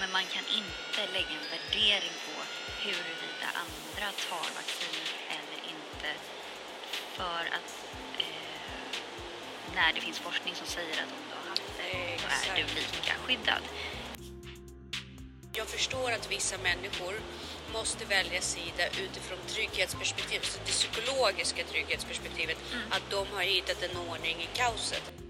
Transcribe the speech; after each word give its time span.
Men 0.00 0.12
man 0.12 0.26
kan 0.34 0.44
inte 0.60 1.12
lägga 1.12 1.34
en 1.40 1.48
värdering 1.54 2.16
på 2.26 2.36
huruvida 2.84 3.46
andra 3.64 4.06
tar 4.28 4.48
vaccinet 4.58 5.10
eller 5.36 5.60
inte. 5.74 6.10
För 7.16 7.40
att 7.56 7.70
eh, 8.18 8.88
när 9.74 9.92
det 9.92 10.00
finns 10.00 10.18
forskning 10.18 10.54
som 10.54 10.66
säger 10.66 10.92
att 11.02 11.12
om 11.16 11.22
du 11.28 11.34
har 11.40 11.48
haft 11.50 11.72
det 11.78 12.18
så 12.44 12.50
är 12.52 12.56
du 12.56 12.74
lika 12.74 13.14
skyddad. 13.24 13.62
Jag 15.56 15.68
förstår 15.68 16.12
att 16.12 16.30
vissa 16.30 16.56
människor 16.58 17.14
måste 17.72 18.04
välja 18.04 18.40
sida 18.40 18.84
utifrån 19.02 19.38
trygghetsperspektivet, 19.46 20.46
så 20.46 20.58
det 20.66 20.72
psykologiska 20.72 21.64
trygghetsperspektivet, 21.64 22.58
att 22.90 23.10
de 23.10 23.26
har 23.34 23.42
hittat 23.42 23.82
en 23.82 23.96
ordning 23.96 24.36
i 24.42 24.48
kaoset. 24.56 25.23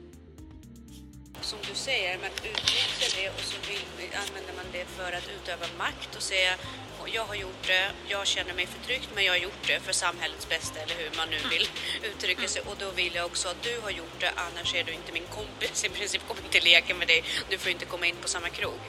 Som 1.45 1.59
du 1.69 1.75
säger, 1.75 2.19
man 2.19 2.31
utnyttjar 2.31 3.23
det 3.23 3.29
och 3.29 3.41
så 3.41 3.57
vill, 3.69 4.11
använder 4.15 4.55
man 4.55 4.65
det 4.73 4.85
för 4.85 5.13
att 5.13 5.29
utöva 5.29 5.67
makt 5.79 6.17
och 6.17 6.23
säga 6.23 6.55
"Och 7.01 7.09
jag 7.09 7.25
har 7.25 7.35
gjort 7.35 7.67
det, 7.67 7.91
jag 8.09 8.27
känner 8.27 8.55
mig 8.55 8.67
förtryckt 8.67 9.09
men 9.15 9.25
jag 9.25 9.33
har 9.33 9.39
gjort 9.39 9.67
det 9.67 9.81
för 9.81 9.93
samhällets 9.93 10.49
bästa 10.49 10.81
eller 10.81 10.95
hur 10.95 11.11
man 11.17 11.29
nu 11.31 11.39
vill 11.51 11.69
uttrycka 12.03 12.49
sig. 12.49 12.63
Och 12.63 12.77
då 12.79 12.91
vill 12.91 13.15
jag 13.15 13.27
också 13.27 13.49
att 13.49 13.63
du 13.63 13.81
har 13.81 13.91
gjort 13.91 14.21
det 14.21 14.31
annars 14.37 14.75
är 14.75 14.85
du 14.85 14.93
inte 14.93 15.13
min 15.13 15.27
kompis. 15.27 15.85
I 15.85 15.89
princip, 15.89 16.23
kommer 16.29 16.43
inte 16.45 16.61
leka 16.61 16.95
med 16.95 17.09
dig, 17.09 17.25
du 17.51 17.59
får 17.59 17.71
inte 17.71 17.85
komma 17.85 18.07
in 18.07 18.17
på 18.23 18.29
samma 18.29 18.49
krog. 18.49 18.81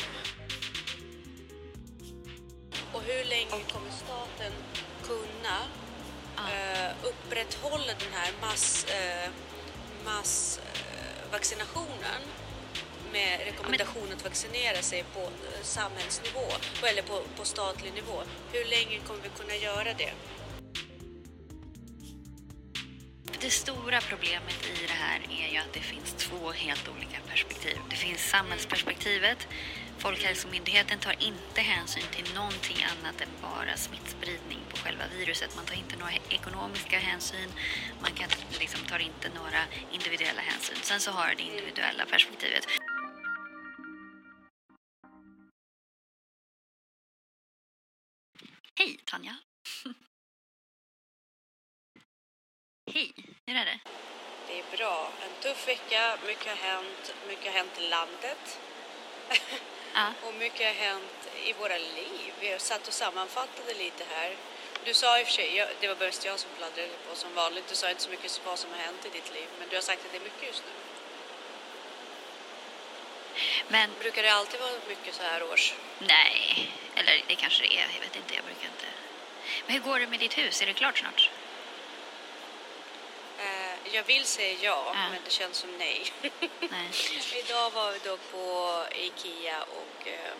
Och 2.93 3.01
hur 3.03 3.23
länge 3.23 3.49
kommer 3.71 3.91
staten 4.05 4.53
kunna 5.03 5.57
eh, 6.37 6.91
upprätthålla 7.03 7.93
den 7.99 8.13
här 8.13 8.31
mass, 8.41 8.85
eh, 8.85 9.29
mass 10.05 10.59
vaccinationen 11.37 12.21
med 13.11 13.39
rekommendation 13.45 14.07
att 14.15 14.23
vaccinera 14.23 14.81
sig 14.81 15.03
på 15.13 15.19
eh, 15.19 15.63
samhällsnivå 15.63 16.47
eller 16.89 17.01
på, 17.01 17.17
på 17.37 17.45
statlig 17.45 17.93
nivå. 17.93 18.17
Hur 18.53 18.65
länge 18.75 18.95
kommer 19.07 19.21
vi 19.23 19.29
kunna 19.29 19.55
göra 19.55 19.89
det? 20.03 20.11
Det 23.45 23.51
stora 23.51 24.01
problemet 24.01 24.59
i 24.65 24.85
det 24.87 24.93
här 24.93 25.19
är 25.29 25.51
ju 25.53 25.57
att 25.57 25.73
det 25.73 25.79
finns 25.79 26.13
två 26.13 26.51
helt 26.51 26.87
olika 26.89 27.19
perspektiv. 27.27 27.77
Det 27.89 27.95
finns 27.95 28.29
samhällsperspektivet. 28.29 29.47
Folkhälsomyndigheten 29.97 30.99
tar 30.99 31.15
inte 31.23 31.61
hänsyn 31.61 32.03
till 32.11 32.33
någonting 32.35 32.77
annat 32.91 33.21
än 33.21 33.27
bara 33.41 33.77
smittspridning 33.77 34.59
på 34.69 34.77
själva 34.77 35.03
viruset. 35.17 35.55
Man 35.55 35.65
tar 35.65 35.75
inte 35.75 35.97
några 35.97 36.13
ekonomiska 36.29 36.97
hänsyn, 36.99 37.49
man 38.01 38.11
kan, 38.11 38.29
liksom, 38.59 38.85
tar 38.85 38.99
inte 38.99 39.29
några 39.29 39.61
individuella 39.91 40.41
hänsyn. 40.41 40.77
Sen 40.81 40.99
så 40.99 41.11
har 41.11 41.35
det 41.37 41.43
individuella 41.43 42.05
perspektivet. 42.05 42.67
Hej 48.75 48.99
Tanja! 49.05 49.35
Hur 53.47 53.55
är 53.55 53.65
det? 53.65 53.79
Det 54.47 54.59
är 54.59 54.77
bra. 54.77 55.11
En 55.23 55.41
tuff 55.43 55.67
vecka, 55.67 56.17
mycket 56.27 56.47
har 56.47 56.55
hänt, 56.55 57.13
mycket 57.27 57.45
har 57.45 57.51
hänt 57.51 57.79
i 57.79 57.87
landet. 57.87 58.59
Ja. 59.93 60.13
Och 60.27 60.33
mycket 60.33 60.67
har 60.67 60.85
hänt 60.85 61.29
i 61.45 61.53
våra 61.53 61.77
liv. 61.77 62.33
Vi 62.39 62.51
har 62.51 62.57
satt 62.57 62.87
och 62.87 62.93
sammanfattade 62.93 63.73
lite 63.73 64.03
här. 64.09 64.35
Du 64.85 64.93
sa 64.93 65.19
i 65.19 65.23
och 65.23 65.27
för 65.27 65.33
sig, 65.33 65.55
jag, 65.55 65.69
det 65.79 65.87
var 65.87 65.95
bäst 65.95 66.25
jag 66.25 66.39
som 66.39 66.49
pladdrade 66.57 66.89
på 67.09 67.15
som 67.15 67.33
vanligt. 67.33 67.67
Du 67.67 67.75
sa 67.75 67.89
inte 67.89 68.01
så 68.01 68.09
mycket 68.09 68.41
vad 68.45 68.59
som 68.59 68.71
har 68.71 68.77
hänt 68.77 69.05
i 69.05 69.09
ditt 69.09 69.33
liv, 69.33 69.47
men 69.59 69.69
du 69.69 69.75
har 69.75 69.81
sagt 69.81 70.05
att 70.05 70.11
det 70.11 70.17
är 70.17 70.21
mycket 70.23 70.47
just 70.47 70.63
nu. 70.65 70.71
Men 73.67 73.89
Brukar 73.99 74.23
det 74.23 74.33
alltid 74.33 74.59
vara 74.59 74.71
mycket 74.87 75.15
så 75.15 75.23
här 75.23 75.43
års? 75.43 75.73
nej, 75.99 76.71
eller 76.95 77.21
det 77.27 77.35
kanske 77.35 77.63
det 77.63 77.75
är, 77.75 77.87
jag 77.93 78.01
vet 78.01 78.15
inte, 78.15 78.35
jag 78.35 78.43
brukar 78.43 78.65
inte. 78.67 78.85
Men 79.65 79.73
hur 79.73 79.81
går 79.81 79.99
det 79.99 80.07
med 80.07 80.19
ditt 80.19 80.37
hus? 80.37 80.61
Är 80.61 80.65
det 80.65 80.73
klart 80.73 80.97
snart? 80.97 81.29
Jag 83.91 84.03
vill 84.03 84.25
säga 84.25 84.57
ja, 84.61 84.83
Ja. 84.93 85.09
men 85.11 85.19
det 85.25 85.31
känns 85.31 85.57
som 85.57 85.77
nej. 85.77 86.05
Nej. 86.59 86.89
Idag 87.45 87.71
var 87.71 87.91
vi 87.91 87.99
då 88.03 88.17
på 88.17 88.83
Ikea 88.95 89.63
och 89.63 90.07
eh, 90.07 90.33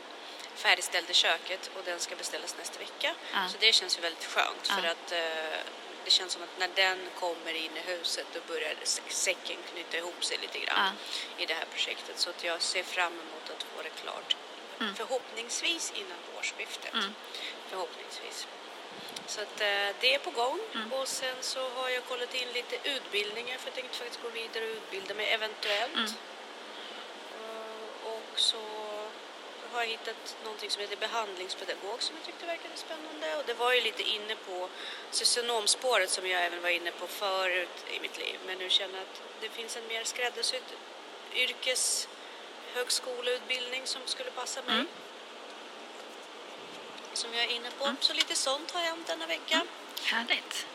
färdigställde 0.56 1.14
köket 1.14 1.72
och 1.78 1.82
den 1.86 2.00
ska 2.00 2.16
beställas 2.16 2.56
nästa 2.58 2.80
vecka. 2.80 3.16
Ja. 3.34 3.48
Så 3.50 3.58
det 3.60 3.74
känns 3.74 3.98
ju 3.98 4.02
väldigt 4.02 4.26
skönt 4.26 4.68
för 4.68 4.88
att 4.88 5.12
eh, 5.12 5.60
det 6.06 6.12
känns 6.12 6.34
som 6.34 6.44
att 6.44 6.60
när 6.60 6.70
den 6.76 7.10
kommer 7.20 7.54
in 7.54 7.78
i 7.78 7.80
huset 7.80 8.26
då 8.34 8.40
börjar 8.48 8.76
sä- 8.84 9.02
säcken 9.10 9.58
knyta 9.74 9.98
ihop 9.98 10.24
sig 10.26 10.38
lite 10.42 10.60
grann 10.60 10.96
i 11.38 11.46
det 11.46 11.54
här 11.54 11.66
projektet. 11.74 12.20
Så 12.20 12.30
att 12.30 12.44
jag 12.44 12.62
ser 12.62 12.84
fram 12.84 13.14
emot 13.14 13.50
att 13.58 13.64
få 13.64 13.82
det 13.84 14.02
klart. 14.02 14.36
Mm. 14.80 14.96
Förhoppningsvis 14.96 15.94
innan 15.96 16.18
årsskiftet. 16.40 16.94
Mm. 16.94 17.16
Förhoppningsvis. 17.70 18.48
Så 19.28 19.42
att 19.42 19.62
eh, 19.62 19.90
det 20.00 20.16
är 20.16 20.20
på 20.20 20.30
gång 20.32 20.60
Mm. 20.74 20.94
och 20.94 21.08
sen 21.08 21.36
så 21.42 21.70
har 21.70 21.90
jag 21.90 22.06
kollat 22.06 22.34
in 22.36 22.48
lite 22.54 22.90
utbildningar 22.90 23.58
för 23.58 23.68
jag 23.68 23.76
tänkte 23.76 23.98
faktiskt 23.98 24.22
gå 24.24 24.30
vidare 24.30 24.64
och 24.66 24.70
utbilda 24.72 25.14
mig 25.14 25.34
eventuellt. 25.34 25.94
Mm. 25.96 26.06
Eh, 26.06 26.12
Och 28.14 28.40
så 28.40 28.58
har 29.72 29.82
jag 29.82 29.88
hittat 29.88 30.36
någonting 30.44 30.70
som 30.70 30.82
heter 30.82 30.96
behandlingspedagog 30.96 32.02
som 32.02 32.16
jag 32.16 32.26
tyckte 32.26 32.46
verkade 32.46 32.78
spännande. 32.78 33.38
Och 33.38 33.44
det 33.46 33.54
var 33.54 33.74
ju 33.74 33.82
lite 33.82 34.04
inne 34.04 34.36
på 34.36 34.70
socionomspåret 35.12 36.10
som 36.10 36.28
jag 36.28 36.46
även 36.46 36.62
var 36.62 36.70
inne 36.70 36.92
på 36.92 37.08
förut 37.08 37.86
i 37.92 38.00
mitt 38.00 38.18
liv. 38.18 38.40
Men 38.46 38.58
nu 38.58 38.70
känner 38.70 38.94
jag 38.96 39.04
att 39.04 39.22
det 39.42 39.50
finns 39.50 39.78
en 39.78 39.88
mer 39.88 40.04
skräddarsydd 40.04 40.64
yrkeshögskoleutbildning 41.34 43.88
som 43.88 44.02
skulle 44.06 44.32
passa 44.32 44.62
mig. 44.62 44.74
Mm. 44.76 44.88
Som 47.16 47.34
jag 47.34 47.44
är 47.44 47.48
inne 47.50 47.72
på. 47.80 47.86
Mm. 47.86 47.98
Så 48.00 48.14
lite 48.14 48.36
sånt 48.36 48.72
har 48.72 48.82
hänt 48.82 49.08
denna 49.08 49.26
vecka. 49.26 49.62
Härligt. 50.04 50.66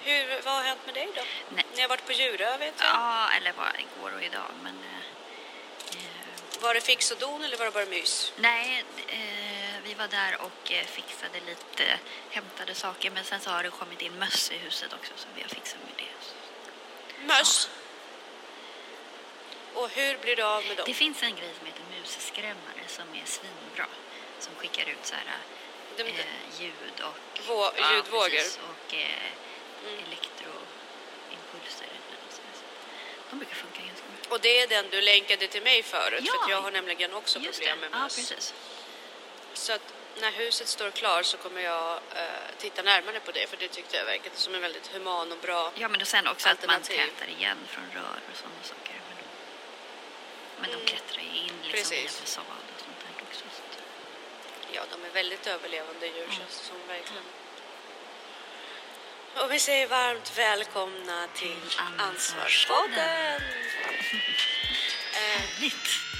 Hur, 0.00 0.42
vad 0.44 0.54
har 0.54 0.62
hänt 0.62 0.80
med 0.86 0.94
dig 0.94 1.08
då? 1.14 1.22
Nej. 1.54 1.64
Ni 1.74 1.80
har 1.82 1.88
varit 1.88 2.06
på 2.06 2.12
Djurö 2.12 2.56
vet 2.56 2.74
jag. 2.78 2.88
Ja, 2.88 3.30
eller 3.36 3.52
bara 3.52 3.72
igår 3.78 4.14
och 4.16 4.22
idag, 4.22 4.50
men... 4.62 4.78
eh, 4.78 5.96
eh, 5.96 6.62
Var 6.62 6.74
det 6.74 6.80
fix 6.80 7.10
och 7.10 7.18
don 7.18 7.44
eller 7.44 7.56
var 7.56 7.64
det 7.64 7.70
bara 7.70 7.86
mys? 7.86 8.32
nej, 8.36 8.84
eh, 9.08 9.82
vi 9.82 9.94
var 9.94 10.08
där 10.08 10.40
och 10.42 10.72
eh, 10.72 10.84
fixade 10.86 11.40
lite, 11.46 11.98
hämtade 12.30 12.74
saker, 12.74 13.10
men 13.10 13.24
sen 13.24 13.40
så 13.40 13.50
har 13.50 13.62
det 13.62 13.70
kommit 13.70 14.02
in 14.02 14.12
möss 14.18 14.50
i 14.50 14.56
huset 14.56 14.92
också, 14.92 15.12
så 15.16 15.26
vi 15.36 15.42
har 15.42 15.48
fixat 15.48 15.78
med 15.84 16.04
det. 16.06 17.24
Möss? 17.26 17.70
Och 19.74 19.88
hur 19.90 20.18
blir 20.18 20.36
du 20.36 20.42
av 20.42 20.64
med 20.66 20.76
dem? 20.76 20.84
Det 20.86 20.94
finns 20.94 21.22
en 21.22 21.36
grej 21.36 21.54
som 21.58 21.66
heter 21.66 21.82
musskrämmare 22.00 22.84
som 22.86 23.04
är 23.14 23.24
svinbra, 23.24 23.86
som 24.40 24.54
skickar 24.54 24.88
ut 24.88 25.06
så 25.06 25.14
här 25.14 25.24
De, 25.96 26.02
eh, 26.02 26.16
ljud 26.60 27.00
och... 27.00 27.16
Vå- 27.46 27.72
Ja, 27.76 27.94
ljudvågor? 27.94 28.28
precis, 28.30 28.58
och 28.58 28.94
eh, 28.94 29.00
Mm. 29.86 29.94
elektroimpulser. 30.06 31.86
De 33.30 33.38
brukar 33.38 33.54
funka 33.54 33.80
ganska 33.86 34.04
bra. 34.06 34.34
Och 34.34 34.40
det 34.40 34.60
är 34.60 34.66
den 34.66 34.90
du 34.90 35.00
länkade 35.00 35.46
till 35.48 35.62
mig 35.62 35.82
förut, 35.82 36.22
Ja. 36.26 36.32
för 36.44 36.50
jag 36.50 36.62
har 36.62 36.70
nämligen 36.70 37.14
också 37.14 37.38
Just 37.38 37.58
problem 37.60 37.78
med 37.80 37.88
Ja, 37.92 37.98
möss. 37.98 38.16
precis. 38.16 38.54
Så 39.52 39.72
att 39.72 39.94
när 40.20 40.32
huset 40.32 40.68
står 40.68 40.90
klart 40.90 41.24
så 41.26 41.36
kommer 41.36 41.60
jag 41.60 41.92
eh, 42.14 42.22
titta 42.58 42.82
närmare 42.82 43.20
på 43.20 43.32
det, 43.32 43.46
för 43.50 43.56
det 43.56 43.68
tyckte 43.68 43.96
jag 43.96 44.04
verkade 44.04 44.36
som 44.36 44.54
en 44.54 44.60
väldigt 44.60 44.86
human 44.86 45.32
och 45.32 45.38
bra... 45.38 45.72
Ja, 45.74 45.88
men 45.88 46.00
och 46.00 46.06
sen 46.08 46.26
också 46.28 46.48
att 46.48 46.66
man 46.66 46.82
tätar 46.82 47.26
igen 47.38 47.58
från 47.68 47.84
rör 47.94 48.20
och 48.32 48.36
sådana 48.36 48.62
saker. 48.62 49.00
Men, 49.08 49.16
men 50.60 50.70
de 50.70 50.74
Mm. 50.76 50.86
klättrar 50.86 51.22
ju 51.22 51.28
in 51.38 51.52
liksom 51.62 51.70
Precis. 51.72 52.20
fasad 52.20 52.44
och 52.74 52.80
sånt 52.80 52.96
där 53.00 53.22
också. 53.28 53.40
Så 53.56 53.62
att, 53.62 53.78
Ja, 54.72 54.82
de 54.90 55.04
är 55.04 55.10
väldigt 55.10 55.46
överlevande 55.46 56.06
djur 56.06 56.24
Mm. 56.24 56.30
känns 56.36 56.58
det 56.60 56.64
som 56.66 56.76
verkligen. 56.88 57.22
Och 59.36 59.52
vi 59.52 59.58
säger 59.58 59.86
varmt 59.86 60.38
välkomna 60.38 61.26
till 61.34 61.56
Ansvarspodden. 61.98 63.40
Härligt! 65.12 66.17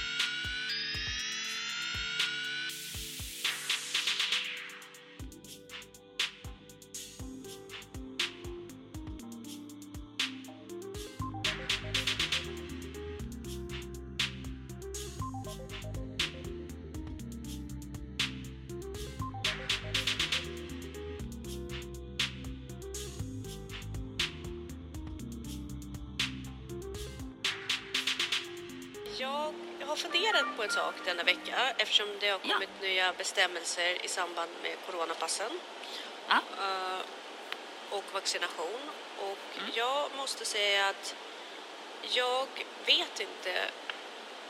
Funderat 29.99 30.45
på 30.57 30.63
en 30.63 30.69
sak 30.71 30.93
denna 31.05 31.23
vecka 31.23 31.73
eftersom 31.77 32.07
det 32.19 32.29
har 32.29 32.39
Ja. 32.43 32.53
kommit 32.53 32.69
nya 32.81 33.13
bestämmelser 33.13 34.05
i 34.05 34.07
samband 34.07 34.51
med 34.63 34.75
coronapassen 34.85 35.59
Ja. 36.27 36.39
eh, 36.63 36.99
och 37.89 38.03
vaccination. 38.13 38.79
Och 39.19 39.37
Mm. 39.57 39.71
jag 39.73 40.09
måste 40.17 40.45
säga 40.45 40.87
att 40.87 41.15
jag 42.01 42.47
vet 42.85 43.19
inte 43.19 43.65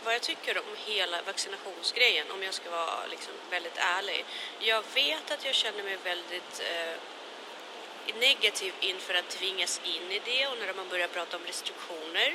vad 0.03 0.13
jag 0.13 0.21
tycker 0.21 0.57
om 0.57 0.75
hela 0.85 1.21
vaccinationsgrejen 1.21 2.31
om 2.31 2.43
jag 2.43 2.53
ska 2.53 2.69
vara 2.69 3.05
liksom 3.09 3.33
väldigt 3.49 3.77
ärlig. 3.77 4.25
Jag 4.59 4.83
vet 4.93 5.31
att 5.31 5.45
jag 5.45 5.55
känner 5.55 5.83
mig 5.83 5.97
väldigt 6.03 6.61
eh, 6.71 6.95
negativ 8.19 8.73
inför 8.79 9.13
att 9.13 9.29
tvingas 9.29 9.81
in 9.83 10.11
i 10.11 10.19
det 10.25 10.47
och 10.47 10.57
när 10.57 10.73
man 10.73 10.89
börjar 10.89 11.07
prata 11.07 11.37
om 11.37 11.43
restriktioner. 11.45 12.33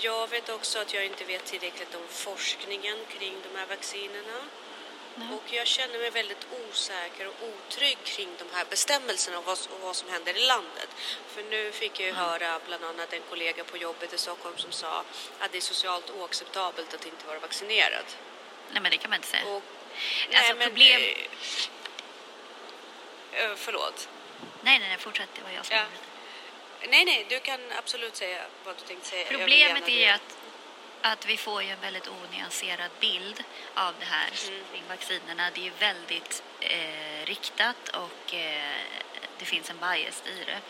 Jag 0.00 0.28
vet 0.28 0.48
också 0.48 0.78
att 0.78 0.94
jag 0.94 1.06
inte 1.06 1.24
vet 1.24 1.44
tillräckligt 1.44 1.94
om 1.94 2.08
forskningen 2.08 2.98
kring 3.08 3.34
de 3.42 3.58
här 3.58 3.66
vaccinerna. 3.66 4.38
Nej. 5.14 5.28
Och 5.32 5.52
jag 5.52 5.66
känner 5.66 5.98
mig 5.98 6.10
väldigt 6.10 6.46
osäker 6.50 7.28
och 7.28 7.34
otrygg 7.48 7.98
kring 8.04 8.28
de 8.38 8.44
här 8.56 8.64
bestämmelserna 8.70 9.38
och 9.38 9.44
vad, 9.44 9.58
och 9.58 9.80
vad 9.80 9.96
som 9.96 10.08
händer 10.08 10.36
i 10.36 10.46
landet. 10.46 10.88
För 11.26 11.42
nu 11.42 11.72
fick 11.72 12.00
jag 12.00 12.06
ju 12.06 12.12
mm. 12.12 12.22
höra 12.22 12.60
bland 12.66 12.84
annat 12.84 13.12
en 13.12 13.22
kollega 13.30 13.64
på 13.64 13.76
jobbet 13.76 14.12
i 14.12 14.18
Stockholm 14.18 14.56
som 14.56 14.72
sa 14.72 15.04
att 15.38 15.52
det 15.52 15.58
är 15.58 15.62
socialt 15.62 16.10
oacceptabelt 16.10 16.94
att 16.94 17.06
inte 17.06 17.26
vara 17.26 17.38
vaccinerad. 17.38 18.04
Nej 18.72 18.82
men 18.82 18.90
det 18.90 18.96
kan 18.96 19.10
man 19.10 19.16
inte 19.16 19.28
säga. 19.28 19.46
Och, 19.46 19.62
alltså, 20.34 20.54
nej, 20.54 20.66
problem... 20.66 21.00
Men, 23.32 23.50
äh, 23.50 23.56
förlåt? 23.56 24.08
Nej, 24.62 24.78
nej, 24.78 24.88
nej, 24.88 24.98
fortsätt. 24.98 25.28
Det 25.34 25.42
var 25.42 25.50
jag 25.50 25.66
som 25.66 25.76
ja. 25.76 25.84
Nej, 26.88 27.04
nej, 27.04 27.26
du 27.28 27.40
kan 27.40 27.60
absolut 27.78 28.16
säga 28.16 28.42
vad 28.64 28.76
du 28.76 28.82
tänkte 28.82 29.08
säga. 29.08 29.26
Problemet 29.28 29.88
är 29.88 30.06
ju 30.06 30.06
att, 30.06 30.36
att 31.02 31.26
vi 31.26 31.36
får 31.36 31.62
ju 31.62 31.70
en 31.70 31.80
väldigt 31.80 32.08
onyanserad 32.08 32.90
bild 33.00 33.44
av 33.74 33.94
det 33.98 34.04
här 34.04 34.30
mm. 34.48 34.64
kring 34.72 34.82
vaccinerna. 34.88 35.50
Det 35.54 35.60
är 35.60 35.64
ju 35.64 35.72
väldigt 35.78 36.42
eh, 36.60 37.24
riktat 37.24 37.88
och 37.88 38.34
eh, 38.34 38.80
det 39.38 39.44
finns 39.44 39.70
en 39.70 39.78
bias 39.78 40.22
i 40.26 40.44
det. 40.44 40.60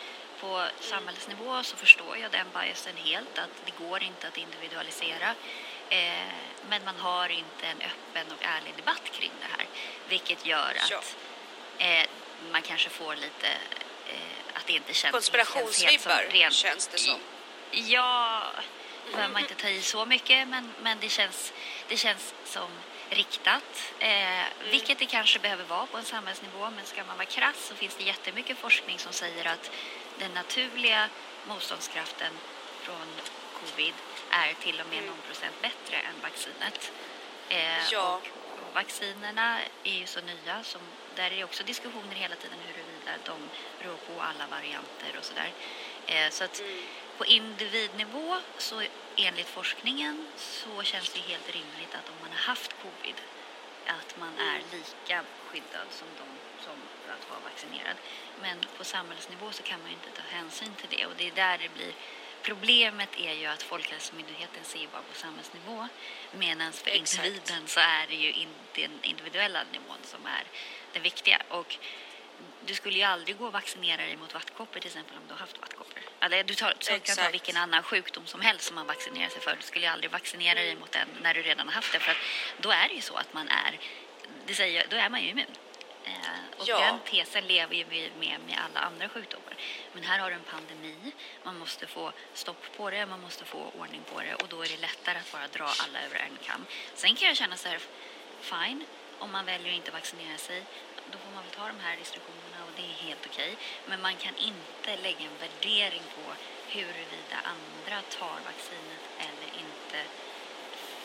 På 0.40 0.58
mm. 0.58 0.72
samhällsnivå 0.80 1.62
så 1.62 1.76
förstår 1.76 2.16
jag 2.16 2.30
den 2.30 2.46
biasen 2.52 2.96
helt, 2.96 3.38
att 3.38 3.50
det 3.64 3.84
går 3.84 4.02
inte 4.02 4.28
att 4.28 4.38
individualisera. 4.38 5.34
Eh, 5.88 6.32
men 6.68 6.84
man 6.84 6.96
har 6.96 7.28
inte 7.28 7.66
en 7.66 7.80
öppen 7.80 8.32
och 8.32 8.44
ärlig 8.44 8.76
debatt 8.76 9.10
kring 9.12 9.32
det 9.40 9.46
här, 9.58 9.66
vilket 10.08 10.46
gör 10.46 10.74
att 10.76 10.90
ja. 10.90 11.86
eh, 11.86 12.06
man 12.52 12.62
kanske 12.62 12.90
får 12.90 13.14
lite 13.14 13.48
att 14.54 14.66
det 14.66 14.72
inte 14.72 14.94
känns 14.94 15.12
Konspirationsvibbar 15.12 16.26
rent, 16.30 16.54
känns 16.54 16.86
det 16.88 16.98
som. 16.98 17.18
Ja, 17.70 18.42
behöver 19.12 19.32
man 19.32 19.42
inte 19.42 19.54
ta 19.54 19.68
i 19.68 19.82
så 19.82 20.06
mycket 20.06 20.48
men, 20.48 20.72
men 20.82 20.98
det, 21.00 21.08
känns, 21.08 21.52
det 21.88 21.96
känns 21.96 22.34
som 22.44 22.68
riktat, 23.10 23.92
eh, 23.98 24.08
mm. 24.08 24.70
vilket 24.70 24.98
det 24.98 25.06
kanske 25.06 25.38
behöver 25.38 25.64
vara 25.64 25.86
på 25.86 25.96
en 25.96 26.04
samhällsnivå. 26.04 26.70
Men 26.70 26.84
ska 26.84 27.04
man 27.04 27.16
vara 27.16 27.26
krass 27.26 27.56
så 27.68 27.74
finns 27.74 27.96
det 27.96 28.04
jättemycket 28.04 28.58
forskning 28.58 28.98
som 28.98 29.12
säger 29.12 29.44
att 29.44 29.70
den 30.18 30.34
naturliga 30.34 31.08
motståndskraften 31.46 32.32
från 32.82 33.06
covid 33.60 33.94
är 34.30 34.54
till 34.62 34.80
och 34.80 34.86
med 34.86 34.98
mm. 34.98 35.10
någon 35.10 35.22
procent 35.26 35.54
bättre 35.62 35.96
än 35.96 36.20
vaccinet. 36.22 36.92
Eh, 37.48 37.92
ja. 37.92 38.14
och, 38.14 38.68
och 38.68 38.74
vaccinerna 38.74 39.58
är 39.84 39.94
ju 39.94 40.06
så 40.06 40.20
nya, 40.20 40.64
som, 40.64 40.80
där 41.16 41.30
är 41.30 41.36
det 41.36 41.44
också 41.44 41.64
diskussioner 41.64 42.14
hela 42.14 42.36
tiden 42.36 42.58
huruvida 42.66 42.89
de 43.24 43.36
beror 43.78 43.96
på 43.96 44.22
alla 44.22 44.46
varianter 44.46 45.18
och 45.18 45.24
sådär. 45.24 45.52
Eh, 46.06 46.30
så 46.30 46.44
att 46.44 46.60
mm 46.60 46.80
på 47.20 47.26
individnivå 47.26 48.36
så 48.58 48.82
enligt 49.16 49.48
forskningen 49.48 50.26
så 50.36 50.82
känns 50.82 51.12
det 51.12 51.20
helt 51.20 51.48
rimligt 51.54 51.94
att 51.94 52.08
om 52.08 52.14
man 52.20 52.30
har 52.30 52.38
haft 52.38 52.74
covid 52.82 53.14
att 53.86 54.18
man 54.18 54.38
är 54.38 54.58
lika 54.76 55.24
skyddad 55.46 55.88
som 55.90 56.08
de 56.18 56.26
som 56.64 56.72
att 57.14 57.30
vara 57.30 57.40
vaccinerad. 57.40 57.96
Men 58.42 58.56
på 58.78 58.84
samhällsnivå 58.84 59.52
så 59.52 59.62
kan 59.62 59.80
man 59.80 59.88
ju 59.90 59.94
inte 59.94 60.10
ta 60.20 60.22
hänsyn 60.36 60.74
till 60.74 60.98
det 60.98 61.06
och 61.06 61.12
det 61.16 61.28
är 61.28 61.32
där 61.32 61.58
det 61.58 61.68
blir 61.68 61.92
Problemet 62.42 63.16
är 63.18 63.32
ju 63.32 63.46
att 63.46 63.62
Folkhälsomyndigheten 63.62 64.64
ser 64.64 64.86
bara 64.92 65.02
på 65.02 65.14
samhällsnivå 65.14 65.88
medan 66.32 66.72
för 66.72 66.90
Exakt. 66.90 67.26
individen 67.26 67.66
så 67.66 67.80
är 67.80 68.06
det 68.06 68.14
ju 68.14 68.32
in, 68.32 68.48
den 68.74 68.98
individuella 69.02 69.62
nivån 69.72 70.02
som 70.02 70.26
är 70.26 70.44
den 70.92 71.02
viktiga. 71.02 71.42
Och 71.48 71.78
du 72.66 72.74
skulle 72.74 72.98
ju 72.98 73.04
aldrig 73.04 73.38
gå 73.38 73.46
och 73.46 73.52
vaccinera 73.52 74.02
dig 74.02 74.16
mot 74.16 74.34
vattkoppor 74.34 74.80
till 74.80 74.88
exempel 74.88 75.16
om 75.16 75.22
du 75.26 75.32
har 75.32 75.38
haft 75.40 75.60
vattkoppor. 75.60 76.00
Eller 76.20 76.44
du 76.44 76.54
tar, 76.54 76.74
så 76.78 76.98
kan 76.98 77.16
ta 77.16 77.30
vilken 77.30 77.56
annan 77.56 77.82
sjukdom 77.82 78.26
som 78.26 78.40
helst 78.40 78.64
som 78.64 78.74
man 78.74 78.86
vaccinerar 78.86 79.28
sig 79.28 79.40
för. 79.40 79.56
Du 79.56 79.62
skulle 79.62 79.84
ju 79.84 79.92
aldrig 79.92 80.10
vaccinera 80.10 80.54
dig 80.54 80.76
mot 80.76 80.92
den 80.92 81.08
när 81.22 81.34
du 81.34 81.42
redan 81.42 81.68
har 81.68 81.74
haft 81.74 81.92
det 81.92 81.98
för 81.98 82.10
att 82.10 82.16
då 82.60 82.70
är 82.70 82.88
det 82.88 82.94
ju 82.94 83.00
så 83.00 83.14
att 83.14 83.34
man 83.34 83.48
är, 83.48 83.78
det 84.46 84.54
säger, 84.54 84.86
då 84.90 84.96
är 84.96 85.10
man 85.10 85.22
ju 85.22 85.28
immun. 85.28 85.46
Eh, 86.04 86.12
och 86.58 86.68
ja. 86.68 86.80
den 86.80 86.98
tesen 87.10 87.46
lever 87.46 87.74
ju 87.74 87.84
vi 87.84 88.10
med 88.18 88.40
med 88.46 88.58
alla 88.64 88.80
andra 88.80 89.08
sjukdomar. 89.08 89.56
Men 89.92 90.02
här 90.02 90.18
har 90.18 90.30
du 90.30 90.36
en 90.36 90.42
pandemi, 90.42 91.12
man 91.42 91.58
måste 91.58 91.86
få 91.86 92.12
stopp 92.34 92.76
på 92.76 92.90
det, 92.90 93.06
man 93.06 93.20
måste 93.20 93.44
få 93.44 93.72
ordning 93.78 94.02
på 94.12 94.20
det 94.20 94.34
och 94.34 94.48
då 94.48 94.62
är 94.62 94.68
det 94.68 94.80
lättare 94.80 95.18
att 95.18 95.32
bara 95.32 95.48
dra 95.48 95.64
alla 95.64 96.02
över 96.02 96.18
en 96.18 96.38
kam. 96.46 96.66
Sen 96.94 97.16
kan 97.16 97.28
jag 97.28 97.36
känna 97.36 97.56
så 97.56 97.68
här, 97.68 97.80
fine, 98.40 98.84
om 99.18 99.30
man 99.30 99.46
väljer 99.46 99.68
att 99.68 99.76
inte 99.76 99.90
vaccinera 99.90 100.38
sig, 100.38 100.64
då 101.12 101.18
får 101.18 101.30
man 101.34 101.42
väl 101.44 101.52
ta 101.52 101.66
de 101.74 101.80
här 101.86 101.96
restriktionerna 101.96 102.58
och 102.66 102.72
det 102.76 102.82
är 102.82 102.96
helt 103.08 103.26
okej. 103.26 103.56
Men 103.86 104.02
man 104.02 104.16
kan 104.16 104.36
inte 104.36 104.90
lägga 105.06 105.24
en 105.30 105.38
värdering 105.44 106.02
på 106.16 106.24
huruvida 106.74 107.36
andra 107.54 108.02
tar 108.18 108.38
vaccinet 108.50 109.04
eller 109.26 109.48
inte 109.64 110.00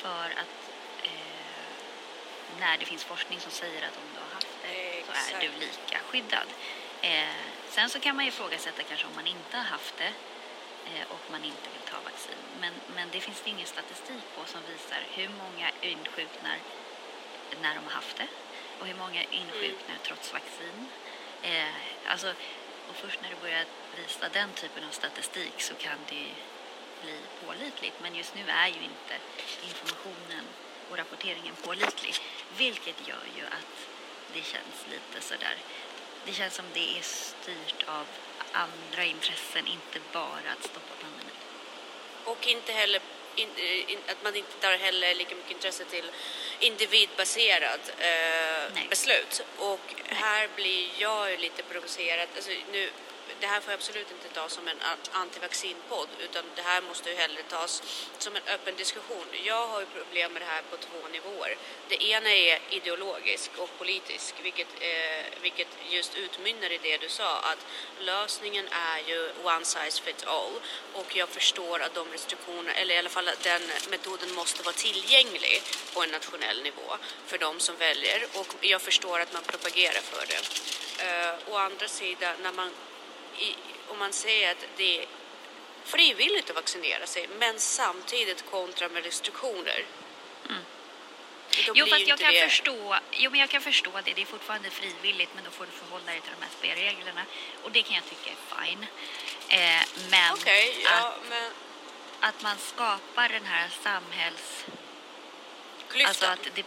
för 0.01 0.25
att 0.41 0.57
eh, 1.03 1.73
när 2.59 2.77
det 2.77 2.85
finns 2.85 3.03
forskning 3.03 3.39
som 3.39 3.51
säger 3.51 3.81
att 3.87 3.97
om 3.97 4.07
du 4.13 4.19
har 4.19 4.33
haft 4.33 4.55
det 4.61 5.03
så 5.07 5.35
är 5.35 5.41
du 5.41 5.59
lika 5.59 5.99
skyddad. 5.99 6.47
Eh, 7.01 7.41
sen 7.69 7.89
så 7.89 7.99
kan 7.99 8.15
man 8.15 8.25
ju 8.25 8.29
ifrågasätta 8.29 8.83
kanske 8.83 9.07
om 9.07 9.15
man 9.15 9.27
inte 9.27 9.57
har 9.57 9.63
haft 9.63 9.97
det 9.97 10.13
eh, 10.89 11.05
och 11.09 11.31
man 11.31 11.43
inte 11.43 11.67
vill 11.73 11.85
ta 11.91 11.97
vaccin. 12.03 12.41
Men, 12.59 12.73
men 12.95 13.09
det 13.11 13.19
finns 13.19 13.41
det 13.41 13.49
ingen 13.49 13.67
statistik 13.67 14.23
på 14.35 14.45
som 14.45 14.61
visar 14.61 15.01
hur 15.11 15.29
många 15.29 15.71
insjuknar 15.81 16.57
när 17.61 17.75
de 17.75 17.83
har 17.83 17.91
haft 17.91 18.17
det 18.17 18.27
och 18.79 18.87
hur 18.87 18.95
många 18.95 19.23
insjuknar 19.23 19.97
trots 20.03 20.33
vaccin. 20.33 20.87
Eh, 21.41 21.75
alltså, 22.05 22.33
och 22.89 22.95
först 22.95 23.21
när 23.21 23.29
du 23.29 23.35
börjar 23.35 23.65
visa 23.97 24.29
den 24.29 24.53
typen 24.53 24.83
av 24.83 24.91
statistik 24.91 25.61
så 25.61 25.73
kan 25.73 25.99
det 26.09 26.27
bli 27.01 27.17
pålitligt. 27.45 27.95
Men 28.01 28.15
just 28.15 28.35
nu 28.35 28.43
är 28.47 28.67
ju 28.67 28.81
inte 28.91 29.15
informationen 29.63 30.45
och 30.89 30.97
rapporteringen 30.97 31.55
pålitlig. 31.55 32.15
Vilket 32.57 33.07
gör 33.07 33.25
ju 33.37 33.45
att 33.45 33.87
det 34.33 34.43
känns 34.43 34.85
lite 34.91 35.21
sådär. 35.21 35.57
Det 36.25 36.33
känns 36.33 36.55
som 36.55 36.65
det 36.73 36.97
är 36.97 37.01
styrt 37.01 37.83
av 37.87 38.05
andra 38.51 39.03
intressen, 39.03 39.67
inte 39.67 39.99
bara 40.11 40.51
att 40.57 40.63
stoppa 40.63 40.93
pandemin. 41.01 41.35
Och 42.23 42.47
inte 42.47 42.71
heller 42.71 43.01
in, 43.35 43.49
in, 43.87 43.99
att 44.07 44.23
man 44.23 44.35
inte 44.35 44.57
tar 44.61 44.77
heller 44.77 45.15
lika 45.15 45.35
mycket 45.35 45.51
intresse 45.51 45.85
till 45.85 46.11
individbaserad 46.59 47.79
eh, 47.99 48.89
beslut. 48.89 49.43
Och 49.57 49.93
här 50.05 50.49
blir 50.55 50.89
jag 50.97 51.39
lite 51.39 51.63
provocerad. 51.63 52.27
Alltså, 52.35 52.51
nu, 52.71 52.89
det 53.45 53.51
här 53.51 53.61
får 53.61 53.71
jag 53.71 53.77
absolut 53.77 54.11
inte 54.11 54.29
ta 54.39 54.49
som 54.49 54.67
en 54.67 54.81
antivaccinpodd 55.11 56.07
utan 56.19 56.43
det 56.55 56.61
här 56.61 56.81
måste 56.81 57.09
ju 57.09 57.15
hellre 57.15 57.43
tas 57.49 57.83
som 58.17 58.35
en 58.35 58.41
öppen 58.53 58.75
diskussion. 58.75 59.27
Jag 59.43 59.67
har 59.67 59.79
ju 59.79 59.85
problem 59.85 60.33
med 60.33 60.41
det 60.41 60.45
här 60.45 60.61
på 60.71 60.77
två 60.77 61.07
nivåer. 61.11 61.57
Det 61.87 62.03
ena 62.03 62.29
är 62.29 62.59
ideologisk 62.69 63.51
och 63.57 63.69
politisk 63.77 64.35
vilket, 64.43 64.67
eh, 64.79 65.25
vilket 65.41 65.67
just 65.89 66.15
utmynnar 66.15 66.71
i 66.71 66.77
det 66.77 66.97
du 66.97 67.09
sa 67.09 67.39
att 67.39 67.65
lösningen 67.99 68.67
är 68.67 68.99
ju 69.09 69.31
one 69.43 69.65
size 69.65 70.01
fits 70.03 70.23
all 70.23 70.55
och 70.93 71.15
jag 71.15 71.29
förstår 71.29 71.79
att 71.81 71.93
de 71.93 72.11
restriktioner, 72.11 72.73
eller 72.73 72.95
i 72.95 72.97
alla 72.97 73.09
fall 73.09 73.27
att 73.27 73.43
den 73.43 73.61
metoden 73.89 74.35
måste 74.35 74.63
vara 74.63 74.75
tillgänglig 74.75 75.61
på 75.93 76.03
en 76.03 76.09
nationell 76.09 76.63
nivå 76.63 76.97
för 77.25 77.37
de 77.37 77.59
som 77.59 77.75
väljer 77.75 78.25
och 78.33 78.55
jag 78.61 78.81
förstår 78.81 79.19
att 79.19 79.33
man 79.33 79.43
propagerar 79.43 80.01
för 80.11 80.25
det. 80.31 80.41
Eh, 81.05 81.53
å 81.53 81.57
andra 81.57 81.87
sidan, 81.87 82.35
när 82.43 82.51
man 82.51 82.71
i, 83.39 83.55
om 83.87 83.99
man 83.99 84.13
säger 84.13 84.51
att 84.51 84.65
det 84.77 84.99
är 84.99 85.05
frivilligt 85.83 86.49
att 86.49 86.55
vaccinera 86.55 87.07
sig 87.07 87.27
men 87.39 87.59
samtidigt 87.59 88.45
kontra 88.51 88.89
med 88.89 89.03
restriktioner. 89.03 89.85
Mm. 90.49 90.61
Jo, 91.73 91.85
fast 91.85 92.07
jag 92.07 92.19
kan, 92.19 92.33
det... 92.33 92.49
förstå, 92.49 92.97
jo, 93.11 93.31
men 93.31 93.39
jag 93.39 93.49
kan 93.49 93.61
förstå 93.61 93.91
det. 94.05 94.13
Det 94.13 94.21
är 94.21 94.25
fortfarande 94.25 94.69
frivilligt, 94.69 95.29
men 95.35 95.43
då 95.43 95.51
får 95.51 95.65
du 95.65 95.71
förhålla 95.71 96.05
dig 96.05 96.21
till 96.21 96.31
de 96.39 96.45
här 96.45 96.51
spelreglerna. 96.59 97.21
Och 97.63 97.71
det 97.71 97.81
kan 97.81 97.95
jag 97.95 98.05
tycka 98.05 98.31
är 98.31 98.65
fine. 98.65 98.85
Eh, 99.49 100.09
men, 100.09 100.33
okay, 100.33 100.71
ja, 100.83 101.07
att, 101.07 101.29
men 101.29 101.51
att 102.19 102.41
man 102.41 102.57
skapar 102.57 103.29
den 103.29 103.45
här 103.45 103.69
samhälls... 103.83 104.65
Klyftan? 105.89 106.09
Alltså 106.09 106.25
att 106.25 106.55
det, 106.55 106.65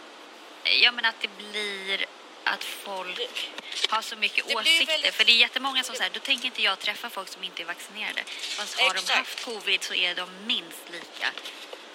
ja, 0.63 0.91
men 0.91 1.05
att 1.05 1.21
det 1.21 1.29
blir 1.37 2.05
att 2.53 2.63
folk 2.63 3.49
har 3.89 4.01
så 4.01 4.15
mycket 4.15 4.47
det 4.47 4.55
åsikter. 4.55 4.85
Väldigt... 4.85 5.15
För 5.15 5.23
det 5.25 5.31
är 5.31 5.35
jättemånga 5.35 5.83
som 5.83 5.95
säger, 5.95 6.11
då 6.13 6.19
tänker 6.19 6.45
inte 6.45 6.61
jag 6.61 6.79
träffa 6.79 7.09
folk 7.09 7.27
som 7.29 7.43
inte 7.43 7.61
är 7.61 7.65
vaccinerade. 7.65 8.23
Fast 8.27 8.79
har 8.79 8.91
Exakt. 8.91 9.07
de 9.07 9.13
haft 9.13 9.45
covid 9.45 9.83
så 9.83 9.93
är 9.93 10.15
de 10.15 10.29
minst 10.45 10.83
lika 10.91 11.31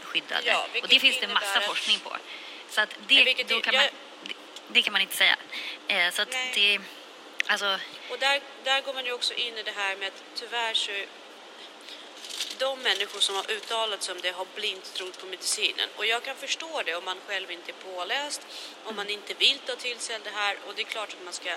skyddade. 0.03 0.47
Ja, 0.47 0.67
och 0.83 0.89
det 0.89 1.01
finns 1.01 1.21
det 1.21 1.29
massa 1.29 1.59
att... 1.59 1.65
forskning 1.65 1.99
på. 1.99 2.17
Så 2.69 2.81
att 2.81 2.91
det, 3.09 3.25
Nej, 3.25 3.45
då 3.49 3.61
kan 3.61 3.75
jag... 3.75 3.83
man, 3.83 3.91
det, 4.25 4.35
det, 4.69 4.83
kan 4.83 4.93
man 4.93 5.03
inte 5.03 5.17
säga. 5.17 5.37
Eh, 5.89 6.11
så 6.11 6.23
att 6.23 6.33
Nej. 6.33 6.53
det, 6.55 6.81
alltså... 7.53 7.79
Och 8.11 8.19
där, 8.19 8.41
där 8.65 8.81
går 8.81 8.95
man 8.95 9.05
ju 9.05 9.13
också 9.13 9.35
in 9.35 9.59
i 9.59 9.63
det 9.63 9.75
här 9.77 9.97
med 9.97 10.09
att 10.09 10.23
tyvärr 10.35 10.75
så 10.75 10.93
de 12.59 12.79
människor 12.83 13.21
som 13.21 13.35
har 13.37 13.51
uttalat 13.51 14.03
sig 14.03 14.13
om 14.15 14.21
det 14.21 14.31
har 14.31 14.47
blint 14.55 14.95
trott 14.95 15.21
på 15.21 15.27
medicinen. 15.27 15.89
Och 15.97 16.07
jag 16.07 16.23
kan 16.25 16.37
förstå 16.37 16.83
det 16.87 16.95
om 16.95 17.05
man 17.05 17.19
själv 17.27 17.51
inte 17.51 17.71
är 17.71 17.95
påläst, 17.95 18.47
om 18.85 18.97
man 18.97 19.11
inte 19.11 19.35
vill 19.35 19.59
ta 19.59 19.77
till 19.77 19.99
sig 19.99 20.19
det 20.25 20.31
här. 20.31 20.59
Och 20.67 20.75
det 20.75 20.83
är 20.83 20.87
klart 20.87 21.09
att 21.13 21.25
man 21.25 21.33
ska 21.33 21.49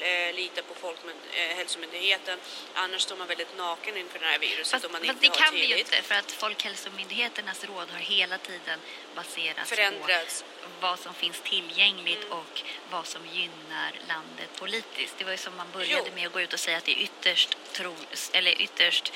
eh, 0.00 0.34
lita 0.34 0.62
på 0.62 0.74
Folkhälsomyndigheten. 0.74 2.38
Annars 2.74 3.02
står 3.02 3.16
man 3.16 3.26
väldigt 3.26 3.56
naken 3.56 3.96
inför 3.96 4.18
det 4.18 4.24
här 4.26 4.38
viruset 4.38 4.70
Fast, 4.70 4.84
om 4.84 4.92
man 4.92 5.04
inte 5.04 5.20
det 5.20 5.28
har 5.28 5.34
kan 5.36 5.54
vi 5.54 5.60
ju 5.60 5.66
tillit. 5.66 5.86
inte 5.92 6.02
för 6.02 6.14
att 6.14 6.32
Folkhälsomyndigheternas 6.32 7.64
råd 7.64 7.90
har 7.90 7.98
hela 7.98 8.38
tiden 8.38 8.78
baserats 9.14 9.70
Förändrats. 9.70 10.42
på 10.62 10.68
vad 10.80 10.98
som 10.98 11.14
finns 11.14 11.40
tillgängligt 11.40 12.24
och 12.30 12.62
vad 12.90 13.06
som 13.06 13.26
gynnar 13.26 13.92
landet 14.08 14.48
politiskt. 14.58 15.14
Det 15.18 15.24
var 15.24 15.32
ju 15.32 15.38
som 15.38 15.56
man 15.56 15.66
började 15.72 16.02
Jo. 16.08 16.14
med 16.14 16.26
att 16.26 16.32
gå 16.32 16.40
ut 16.40 16.52
och 16.52 16.60
säga 16.60 16.76
att 16.78 16.84
det 16.84 16.92
är 16.92 17.02
ytterst, 17.02 17.56
tro, 17.72 17.96
eller 18.32 18.62
ytterst 18.62 19.12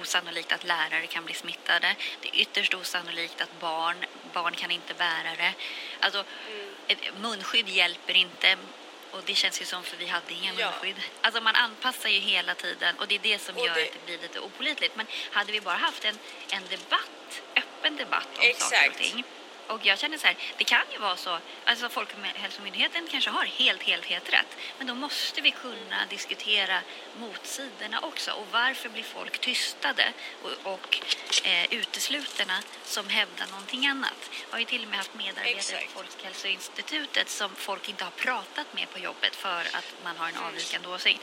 osannolikt 0.00 0.52
att 0.52 0.64
lärare 0.64 1.06
kan 1.06 1.24
bli 1.24 1.34
smittade. 1.34 1.96
Det 2.20 2.28
är 2.28 2.34
ytterst 2.40 2.74
osannolikt 2.74 3.40
att 3.40 3.60
barn, 3.60 4.04
barn 4.32 4.54
kan 4.54 4.70
inte 4.70 4.94
bära 4.94 5.36
det. 5.36 5.52
Alltså, 6.00 6.24
Mm. 6.88 7.14
munskydd 7.22 7.68
hjälper 7.68 8.14
inte. 8.16 8.56
Och 9.10 9.22
det 9.26 9.34
känns 9.34 9.60
ju 9.60 9.64
som 9.64 9.82
för 9.82 9.96
vi 9.96 10.06
hade 10.06 10.34
inga 10.34 10.52
Ja. 10.56 10.70
munskydd. 10.70 10.96
Alltså 11.20 11.40
man 11.40 11.54
anpassar 11.54 12.08
ju 12.08 12.18
hela 12.18 12.54
tiden 12.54 12.98
och 12.98 13.08
det 13.08 13.14
är 13.14 13.18
det 13.18 13.38
som 13.38 13.56
Och 13.56 13.66
gör 13.66 13.74
det- 13.74 13.82
att 13.82 13.92
det 13.92 14.04
blir 14.06 14.18
lite 14.18 14.40
opolitligt. 14.40 14.96
Men 14.96 15.06
hade 15.32 15.52
vi 15.52 15.60
bara 15.60 15.76
haft 15.76 16.04
en, 16.04 16.18
en 16.50 16.62
debatt, 16.68 17.42
öppen 17.56 17.96
debatt 17.96 18.28
om 18.30 18.34
saker 18.34 18.48
Exakt. 18.50 18.88
och 18.90 18.96
ting. 18.96 19.24
Och 19.66 19.86
jag 19.86 19.98
känner 19.98 20.18
så 20.18 20.26
här, 20.26 20.36
det 20.58 20.64
kan 20.64 20.82
ju 20.92 20.98
vara 20.98 21.16
så, 21.16 21.38
alltså 21.64 21.88
Folkhälsomyndigheten 21.88 23.08
kanske 23.10 23.30
har 23.30 23.44
helt, 23.44 23.82
helt, 23.82 24.04
helt 24.04 24.32
rätt. 24.32 24.56
Men 24.78 24.86
då 24.86 24.94
måste 24.94 25.40
vi 25.40 25.50
kunna 25.50 26.06
diskutera 26.10 26.80
motsidorna 27.18 28.00
också. 28.00 28.30
Och 28.32 28.46
varför 28.52 28.88
blir 28.88 29.02
folk 29.02 29.38
tystade 29.38 30.12
och, 30.42 30.72
och 30.72 31.00
eh, 31.44 31.74
uteslutna 31.74 32.62
som 32.84 33.08
hävdar 33.08 33.46
någonting 33.46 33.86
annat? 33.86 34.30
Jag 34.46 34.54
har 34.54 34.58
ju 34.58 34.64
till 34.64 34.82
och 34.82 34.88
med 34.88 34.98
haft 34.98 35.14
medarbetare 35.14 35.80
på 35.94 36.02
Folkhälsoinstitutet 36.02 37.28
som 37.28 37.50
folk 37.54 37.88
inte 37.88 38.04
har 38.04 38.10
pratat 38.10 38.74
med 38.74 38.90
på 38.90 38.98
jobbet 38.98 39.36
för 39.36 39.60
att 39.60 39.94
man 40.04 40.16
har 40.16 40.28
en 40.28 40.36
avvikande 40.36 40.88
åsikt. 40.88 41.20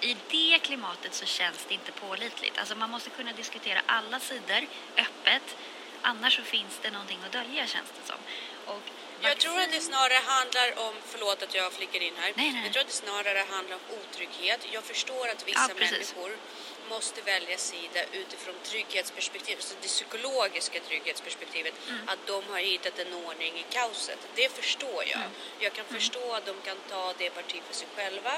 I 0.00 0.16
det 0.30 0.58
klimatet 0.58 1.14
så 1.14 1.26
känns 1.26 1.64
det 1.68 1.74
inte 1.74 1.92
pålitligt. 1.92 2.58
Alltså 2.58 2.74
man 2.74 2.90
måste 2.90 3.10
kunna 3.10 3.32
diskutera 3.32 3.80
alla 3.86 4.20
sidor 4.20 4.66
öppet. 4.96 5.56
Annars 6.02 6.36
så 6.36 6.42
finns 6.42 6.78
det 6.82 6.90
någonting 6.90 7.18
att 7.26 7.32
dölja 7.32 7.66
känns 7.66 7.88
det 8.00 8.06
som. 8.12 8.16
Och 8.74 8.82
Jag 9.20 9.38
tror 9.38 9.60
att 9.60 9.72
det 9.72 9.80
snarare 9.80 10.20
handlar 10.26 10.78
om, 10.88 10.94
förlåt 11.06 11.42
att 11.42 11.54
jag 11.54 11.72
flickar 11.72 12.00
in 12.02 12.12
här, 12.16 12.32
Nej, 12.36 12.52
nej. 12.52 12.62
jag 12.64 12.72
tror 12.72 12.80
att 12.80 12.86
det 12.86 12.92
snarare 12.92 13.44
handlar 13.50 13.76
om 13.76 13.82
otrygghet. 14.00 14.66
Jag 14.72 14.84
förstår 14.84 15.28
att 15.28 15.48
vissa 15.48 15.68
Ja, 15.68 15.74
människor 15.74 16.36
måste 16.88 17.20
välja 17.22 17.58
sida 17.58 18.00
utifrån 18.12 18.54
trygghetsperspektivet, 18.62 19.64
så 19.64 19.74
det 19.82 19.88
psykologiska 19.88 20.80
trygghetsperspektivet, 20.80 21.74
Mm. 21.88 22.08
att 22.08 22.18
de 22.26 22.44
har 22.50 22.58
hittat 22.58 22.98
en 22.98 23.14
ordning 23.14 23.54
i 23.58 23.64
kaoset. 23.70 24.18
Det 24.34 24.52
förstår 24.52 25.04
jag. 25.06 25.20
Mm. 25.20 25.30
Jag 25.58 25.72
kan 25.72 25.84
förstå 25.84 26.32
att 26.34 26.46
de 26.46 26.56
kan 26.64 26.76
ta 26.90 27.14
det 27.18 27.30
parti 27.30 27.62
för 27.68 27.74
sig 27.74 27.88
själva. 27.96 28.32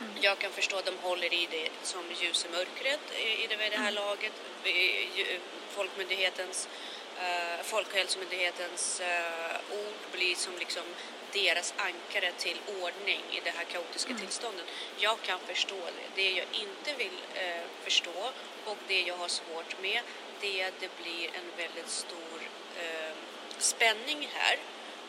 Mm. 0.00 0.12
Jag 0.20 0.38
kan 0.38 0.52
förstå 0.52 0.76
att 0.76 0.84
de 0.84 0.96
håller 1.02 1.34
i 1.34 1.48
det 1.50 1.68
som 1.82 2.02
ljus 2.20 2.44
i 2.44 2.48
mörkret 2.48 3.00
i 3.42 3.46
det, 3.46 3.56
vid 3.56 3.70
det 3.72 3.76
här 3.76 3.90
Mm. 3.90 3.94
laget. 3.94 4.32
Folkmyndighetens, 5.70 6.68
eh, 7.20 7.62
Folkhälsomyndighetens 7.64 9.00
eh, 9.00 9.56
ord 9.72 10.12
blir 10.12 10.34
som 10.34 10.52
liksom 10.58 10.82
deras 11.32 11.74
ankare 11.76 12.32
till 12.32 12.58
ordning 12.82 13.20
i 13.30 13.40
det 13.44 13.50
här 13.50 13.64
kaotiska 13.64 14.10
Mm. 14.10 14.20
tillståndet. 14.22 14.66
Jag 14.98 15.22
kan 15.22 15.38
förstå 15.40 15.76
det. 15.76 16.22
Det 16.22 16.30
jag 16.30 16.46
inte 16.52 16.94
vill 16.98 17.18
eh, 17.34 17.60
förstå 17.84 18.30
och 18.64 18.76
det 18.88 19.00
jag 19.00 19.16
har 19.16 19.28
svårt 19.28 19.80
med 19.82 20.00
det 20.40 20.60
är 20.60 20.68
att 20.68 20.80
det 20.80 20.90
blir 21.02 21.26
en 21.26 21.52
väldigt 21.56 21.88
stor 21.90 22.40
eh, 22.82 23.12
spänning 23.58 24.28
här. 24.32 24.58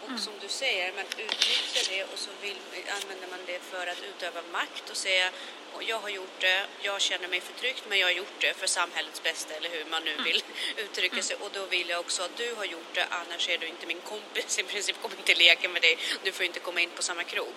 Och 0.03 0.09
Mm. 0.09 0.21
som 0.21 0.33
du 0.41 0.47
säger, 0.47 0.93
man 0.93 1.05
utnyttjar 1.17 1.83
det 1.95 2.03
och 2.03 2.19
så 2.19 2.29
vill, 2.41 2.57
använder 3.01 3.27
man 3.27 3.39
det 3.45 3.59
för 3.71 3.87
att 3.87 4.03
utöva 4.03 4.41
makt 4.51 4.89
och 4.89 4.97
säga 4.97 5.31
"Och 5.73 5.83
jag 5.83 5.99
har 5.99 6.09
gjort 6.09 6.39
det, 6.39 6.65
jag 6.81 7.01
känner 7.01 7.27
mig 7.27 7.41
förtryckt 7.41 7.83
men 7.89 7.99
jag 7.99 8.07
har 8.07 8.11
gjort 8.11 8.39
det 8.39 8.53
för 8.53 8.67
samhällets 8.67 9.23
bästa 9.23 9.53
eller 9.53 9.69
hur 9.69 9.85
man 9.85 10.03
nu 10.03 10.11
Mm. 10.11 10.23
vill 10.23 10.43
uttrycka 10.77 11.21
sig 11.21 11.35
och 11.35 11.49
då 11.53 11.65
vill 11.65 11.89
jag 11.89 11.99
också 11.99 12.23
att 12.23 12.37
du 12.37 12.53
har 12.53 12.65
gjort 12.65 12.93
det 12.93 13.05
annars 13.09 13.49
är 13.49 13.57
du 13.57 13.67
inte 13.67 13.85
min 13.85 14.01
kompis 14.01 14.59
i 14.59 14.63
princip, 14.63 15.01
kommer 15.01 15.17
inte 15.17 15.33
leka 15.35 15.69
med 15.69 15.81
dig, 15.81 15.97
du 16.23 16.31
får 16.31 16.45
inte 16.45 16.59
komma 16.59 16.81
in 16.81 16.89
på 16.89 17.01
samma 17.03 17.23
krog. 17.23 17.53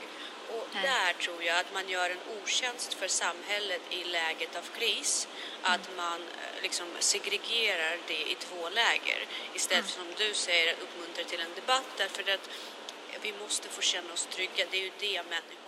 Nej. 0.74 0.82
där 0.82 1.12
tror 1.24 1.42
jag 1.42 1.58
att 1.58 1.72
man 1.74 1.88
gör 1.88 2.10
en 2.10 2.42
otjänst 2.42 2.94
för 2.94 3.08
samhället 3.08 3.82
i 3.90 4.04
läget 4.04 4.56
av 4.56 4.62
kris. 4.78 5.28
Att 5.62 5.90
man 5.96 6.20
eh, 6.20 6.62
liksom 6.62 6.86
segregerar 6.98 7.98
det 8.06 8.30
i 8.30 8.36
två 8.38 8.68
läger 8.68 9.26
istället 9.54 9.86
som 9.86 10.06
du 10.16 10.34
säger 10.34 10.72
att 10.72 10.82
uppmuntra 10.82 11.24
till 11.24 11.40
en 11.40 11.54
debatt 11.54 11.88
därför 11.96 12.22
att 12.34 12.50
vi 13.22 13.32
måste 13.42 13.68
få 13.68 13.80
känna 13.80 14.12
oss 14.12 14.26
trygga. 14.26 14.64
Det 14.70 14.76
är 14.76 14.82
ju 14.82 14.90
det 14.98 15.22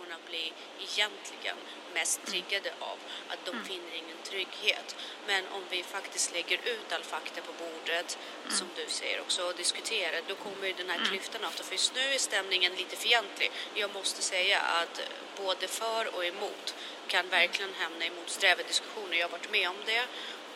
människorna 0.07 0.17
blir 0.29 0.51
egentligen 0.79 1.57
mest 1.93 2.25
triggade 2.25 2.73
av. 2.79 2.97
Att 3.27 3.45
de 3.45 3.63
finner 3.63 3.93
ingen 3.95 4.17
trygghet. 4.23 4.95
Men 5.27 5.43
om 5.47 5.63
vi 5.69 5.83
faktiskt 5.83 6.33
lägger 6.33 6.57
ut 6.57 6.91
all 6.91 7.03
fakta 7.03 7.41
på 7.41 7.53
bordet, 7.53 8.17
som 8.49 8.67
du 8.75 8.85
säger 8.87 9.21
också, 9.21 9.43
och 9.43 9.55
diskuterar, 9.55 10.21
då 10.27 10.35
kommer 10.35 10.67
ju 10.67 10.73
den 10.73 10.89
här 10.89 11.05
klyftan 11.05 11.43
att 11.43 11.59
För 11.59 11.71
just 11.71 11.95
nu 11.95 12.01
är 12.01 12.19
stämningen 12.19 12.75
lite 12.75 12.95
fientlig. 12.95 13.51
Jag 13.73 13.93
måste 13.93 14.21
säga 14.21 14.59
att 14.59 15.01
både 15.37 15.67
för 15.67 16.15
och 16.15 16.25
emot 16.25 16.75
kan 17.07 17.29
verkligen 17.29 17.73
hamna 17.73 18.05
i 18.05 18.09
motsträviga 18.09 18.67
diskussioner. 18.67 19.17
Jag 19.17 19.27
har 19.27 19.37
varit 19.37 19.51
med 19.51 19.69
om 19.69 19.75
det. 19.85 20.05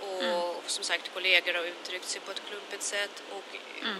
Och 0.01 0.50
som 0.72 0.84
sagt, 0.84 1.13
kollegor 1.13 1.54
har 1.54 1.63
uttryckt 1.63 2.06
sig 2.10 2.22
på 2.22 2.32
ett 2.32 2.42
klumpigt 2.50 2.84
sätt 2.84 3.24
och 3.32 3.44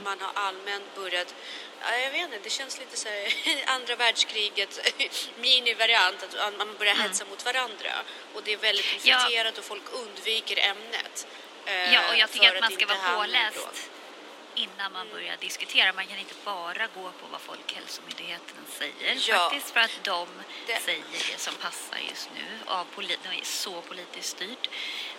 man 0.04 0.20
har 0.22 0.32
allmänt 0.48 0.96
börjat, 0.96 1.36
ja, 1.82 1.98
jag 1.98 2.12
vet 2.12 2.22
inte, 2.22 2.40
det 2.44 2.50
känns 2.50 2.80
lite 2.80 2.98
så 2.98 3.10
här 3.10 3.34
andra 3.76 3.96
världskriget, 3.96 4.80
minivariant, 5.40 6.24
att 6.24 6.58
man 6.58 6.78
börjar 6.78 6.96
hetsa 6.96 7.26
mot 7.26 7.46
varandra. 7.46 7.92
Och 8.34 8.44
det 8.44 8.54
är 8.54 8.58
väldigt 8.58 8.86
Ja. 9.06 9.16
infekterat 9.16 9.58
och 9.58 9.64
folk 9.64 9.84
undviker 9.92 10.58
ämnet. 10.60 11.28
eh, 11.66 11.94
Ja, 11.94 12.10
och 12.10 12.16
jag 12.18 12.32
tycker 12.32 12.48
för 12.50 12.56
att 12.56 12.62
man 12.62 12.72
ska 12.72 12.86
vara 12.86 13.18
påläst 13.18 13.91
innan 14.56 14.92
man 14.94 15.10
börjar 15.10 15.38
diskutera. 15.38 15.94
Man 15.94 16.08
kan 16.08 16.18
inte 16.20 16.36
bara 16.46 16.88
gå 16.88 17.12
på 17.12 17.28
vad 17.32 17.42
Folkhälsomyndigheten 17.42 18.66
säger 18.70 19.18
Ja. 19.30 19.38
faktiskt 19.50 19.74
för 19.74 19.80
att 19.80 20.04
de 20.04 20.28
Det- 20.68 20.80
säger 20.82 21.04
det 21.34 21.40
som 21.40 21.56
passar 21.56 21.98
just 22.10 22.30
nu. 22.36 22.46
Av 22.66 22.86
poli- 22.96 23.18
de 23.24 23.30
är 23.40 23.44
så 23.46 23.82
politiskt 23.82 24.30
styrt. 24.30 24.70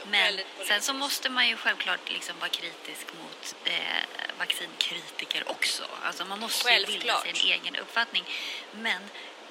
Men 0.05 0.11
Väldigt 0.13 0.47
sen 0.57 0.59
så 0.67 0.69
politiskt. 0.69 0.95
måste 0.95 1.29
man 1.31 1.49
ju 1.49 1.57
självklart 1.57 2.11
liksom 2.11 2.39
vara 2.39 2.49
kritisk 2.51 3.07
mot 3.21 3.55
eh, 3.65 4.03
vaccinkritiker 4.39 5.51
också. 5.51 5.85
Alltså 6.03 6.25
man 6.25 6.41
måste 6.41 6.71
ju 6.71 6.87
bilda 6.87 7.13
Självklart. 7.15 7.37
sin 7.37 7.51
egen 7.53 7.77
uppfattning. 7.77 8.25
Men 8.73 9.03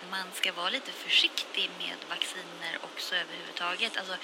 man 0.10 0.24
ska 0.34 0.52
vara 0.52 0.70
lite 0.70 0.92
försiktig 0.92 1.70
med 1.78 1.96
vacciner 2.10 2.78
också 2.84 3.16
överhuvudtaget. 3.16 3.98
Alltså, 3.98 4.16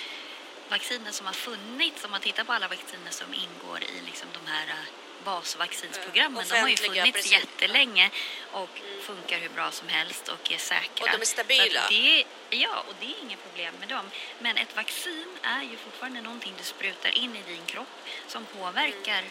vacciner 0.70 1.12
som 1.12 1.26
har 1.26 1.34
funnits, 1.34 2.04
om 2.06 2.12
man 2.12 2.22
tittar 2.22 2.44
på 2.44 2.54
alla 2.54 2.68
vacciner 2.68 3.12
som 3.12 3.34
ingår 3.34 3.84
i 3.84 4.02
liksom 4.06 4.28
de 4.34 4.52
här 4.52 4.68
eh, 4.68 4.76
basvaccinsprogrammen, 5.24 6.44
Eh, 6.44 6.50
de 6.50 6.60
har 6.60 6.70
ju 6.70 6.76
funnits 6.78 7.12
precis. 7.12 7.32
jättelänge 7.32 8.10
och 8.52 8.82
funkar 9.02 9.40
hur 9.40 9.50
bra 9.50 9.72
som 9.72 9.88
helst 9.88 10.28
och 10.28 10.52
är 10.52 10.58
säkra. 10.58 11.04
Och 11.04 11.10
de 11.12 11.22
är 11.22 11.26
stabila. 11.26 11.82
Det, 11.90 12.24
ja, 12.50 12.84
och 12.88 12.96
det 13.00 13.06
är 13.06 13.16
inga 13.22 13.38
problem 13.38 13.74
med 13.80 13.90
dem. 13.90 14.12
Men 14.40 14.58
ett 14.58 14.76
vaccin 14.76 15.38
är 15.42 15.62
ju 15.64 15.78
fortfarande 15.78 16.22
någonting 16.22 16.54
du 16.58 16.64
sprutar 16.64 17.10
in 17.18 17.36
i 17.36 17.42
din 17.48 17.66
kropp 17.66 17.88
som 18.28 18.46
påverkar 18.46 19.24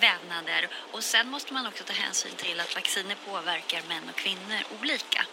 vävnader. 0.00 0.68
Och 0.92 1.04
sen 1.04 1.28
måste 1.28 1.52
man 1.52 1.66
också 1.66 1.84
ta 1.84 1.92
hänsyn 1.92 2.32
till 2.36 2.60
att 2.60 2.74
vacciner 2.74 3.16
påverkar 3.26 3.82
män 3.88 4.08
och 4.08 4.16
kvinnor 4.16 4.58
olika. 4.80 5.26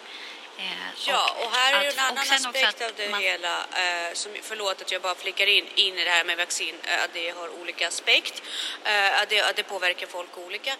Eh, 0.57 0.63
Ja, 1.07 1.35
och 1.45 1.51
här 1.51 1.73
är 1.79 1.83
ju 1.83 1.89
en 1.89 1.99
annan 1.99 2.17
och 2.17 2.33
aspekt 2.33 2.81
av 2.81 2.91
det 2.95 3.09
man- 3.09 3.21
hela. 3.21 3.59
Eh, 3.61 4.13
som, 4.13 4.31
förlåt 4.41 4.81
att 4.81 4.91
jag 4.91 5.01
bara 5.01 5.15
flickar 5.15 5.47
in, 5.47 5.67
in 5.75 5.97
i 5.99 6.03
det 6.03 6.09
här 6.09 6.23
med 6.23 6.37
vaccin, 6.37 6.75
eh, 6.83 7.03
att 7.03 7.13
det 7.13 7.29
har 7.29 7.49
olika 7.61 7.87
aspekt. 7.87 8.41
Eh, 8.83 9.21
att, 9.21 9.29
det, 9.29 9.41
att 9.41 9.55
det 9.55 9.63
påverkar 9.63 10.07
folk 10.07 10.37
olika. 10.37 10.75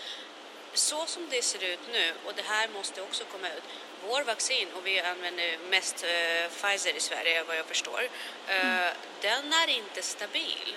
Så 0.74 1.05
som 1.05 1.29
det 1.29 1.41
ser 1.43 1.63
ut 1.63 1.79
nu, 1.91 2.13
och 2.25 2.34
det 2.36 2.41
här 2.48 2.67
måste 2.67 3.01
också 3.01 3.24
komma 3.31 3.48
ut. 3.50 3.63
Vår 4.07 4.22
vaccin, 4.24 4.67
och 4.75 4.88
vi 4.88 5.00
använder 5.00 5.57
mest 5.69 6.03
eh, 6.03 6.50
Pfizer 6.50 6.96
i 6.96 7.00
Sverige 7.00 7.43
vad 7.43 7.57
jag 7.57 7.65
förstår, 7.65 8.10
eh, 8.48 8.88
den 9.22 9.53
är 9.53 9.67
inte 9.69 10.01
stabil. 10.01 10.75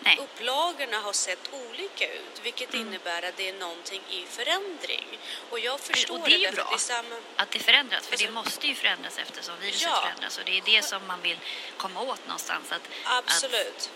Nej. 0.00 0.18
Upplagorna 0.20 0.98
har 1.00 1.12
sett 1.12 1.50
olika 1.52 2.12
ut, 2.14 2.40
vilket 2.42 2.74
Mm. 2.74 2.86
innebär 2.86 3.22
att 3.24 3.36
det 3.36 3.48
är 3.48 3.52
någonting 3.52 4.02
i 4.10 4.26
förändring. 4.26 5.18
Och 5.50 5.58
jag 5.60 5.80
förstår 5.80 6.18
och 6.22 6.28
det 6.28 6.34
är 6.34 6.38
ju 6.38 6.50
bra. 6.50 6.62
att 6.64 6.70
det 6.70 6.74
är 6.74 6.78
samma... 6.78 7.16
Att 7.36 7.50
det 7.50 7.58
förändras, 7.58 8.06
för 8.06 8.16
det 8.16 8.24
Alltså- 8.24 8.32
måste 8.32 8.66
ju 8.66 8.74
förändras 8.74 9.18
eftersom 9.18 9.54
viruset 9.60 9.82
Ja. 9.82 10.00
förändras 10.02 10.38
och 10.38 10.44
det 10.44 10.58
är 10.58 10.62
det 10.64 10.82
som 10.84 11.06
man 11.06 11.22
vill 11.22 11.38
komma 11.76 12.00
åt 12.02 12.26
någonstans. 12.26 12.72
Att, 12.72 12.82
Absolut. 13.04 13.90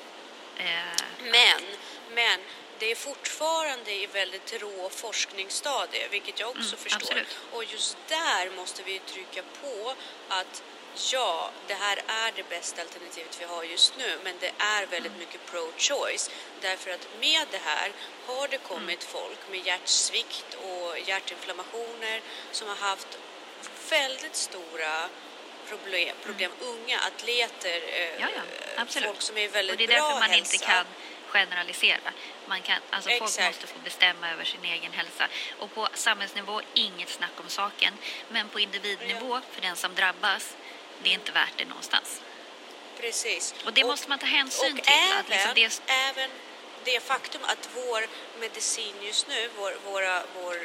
Att, 0.55 0.61
eh, 0.61 1.05
Men, 1.23 1.63
men 2.15 2.41
det 2.79 2.91
är 2.91 2.95
fortfarande 2.95 3.93
i 3.93 4.07
väldigt 4.07 4.53
rå 4.63 4.91
forskningsstadie, 4.91 6.09
vilket 6.11 6.41
jag 6.41 6.49
också 6.49 6.61
Mm, 6.75 6.77
förstår. 6.79 6.97
absolut. 7.01 7.37
Och 7.53 7.65
just 7.65 7.97
där 8.09 8.51
måste 8.51 8.83
vi 8.83 8.99
trycka 8.99 9.43
på 9.61 9.95
att 10.29 10.63
ja, 11.13 11.51
det 11.67 11.75
här 11.75 11.97
är 12.07 12.33
det 12.37 12.49
bästa 12.49 12.81
alternativet 12.83 13.41
vi 13.41 13.45
har 13.45 13.65
just 13.65 13.97
nu, 13.99 14.19
men 14.25 14.35
det 14.41 14.53
är 14.59 14.87
väldigt 14.87 15.17
mycket 15.19 15.41
pro-choice. 15.51 16.31
Därför 16.61 16.91
att 16.91 17.09
med 17.21 17.47
det 17.51 17.61
här 17.65 17.93
har 18.27 18.49
det 18.49 18.59
kommit 18.59 19.05
folk 19.05 19.39
med 19.51 19.67
hjärtsvikt 19.67 20.55
och 20.55 20.99
hjärtinflammationer 21.09 22.21
som 22.53 22.69
har 22.69 22.77
haft 22.77 23.19
väldigt 23.91 24.37
stora 24.37 25.09
problem, 25.69 26.17
problem 26.25 26.51
unga 26.61 26.99
atleter, 27.01 27.81
eh, 27.89 28.21
Ja, 28.21 28.29
ja, 28.77 28.85
folk 28.87 29.23
som 29.23 29.37
är 29.37 29.49
väldigt 29.49 29.73
Och 29.73 29.79
det 29.79 29.85
är 29.85 29.89
bra 29.89 29.97
därför 29.97 30.21
man 30.21 30.31
hälsa. 30.31 30.55
inte 30.55 30.67
kan 30.67 30.87
generalisera. 31.33 32.13
Man 32.47 32.63
kan, 32.63 32.79
alltså 32.91 33.11
folk 33.11 33.23
Exakt. 33.23 33.47
måste 33.47 33.67
få 33.67 33.79
bestämma 33.85 34.31
över 34.31 34.45
sin 34.45 34.65
egen 34.65 34.93
hälsa. 34.93 35.29
Och 35.59 35.75
på 35.75 35.89
samhällsnivå, 35.95 36.61
inget 36.75 37.09
snack 37.09 37.31
om 37.37 37.49
saken. 37.49 37.95
Men 38.29 38.49
på 38.49 38.61
individnivå, 38.61 39.41
för 39.51 39.61
den 39.63 39.77
som 39.77 39.95
drabbas, 39.95 40.57
det 41.03 41.11
är 41.11 41.15
inte 41.15 41.33
värt 41.33 41.53
det 41.57 41.65
någonstans. 41.65 42.21
Precis. 43.01 43.55
Och 43.65 43.73
det 43.73 43.85
måste 43.85 44.09
man 44.09 44.19
ta 44.19 44.27
hänsyn 44.27 44.79
och 44.79 44.85
till, 44.85 44.95
Även, 44.95 45.19
att 45.21 45.29
liksom 45.29 45.51
det- 45.55 45.93
även 45.93 46.31
det 46.85 47.01
faktum 47.03 47.41
att 47.45 47.69
vår 47.75 48.07
medicin 48.41 48.95
just 49.03 49.29
nu, 49.29 49.49
vår, 49.59 49.77
våra, 49.85 50.23
vår, 50.43 50.57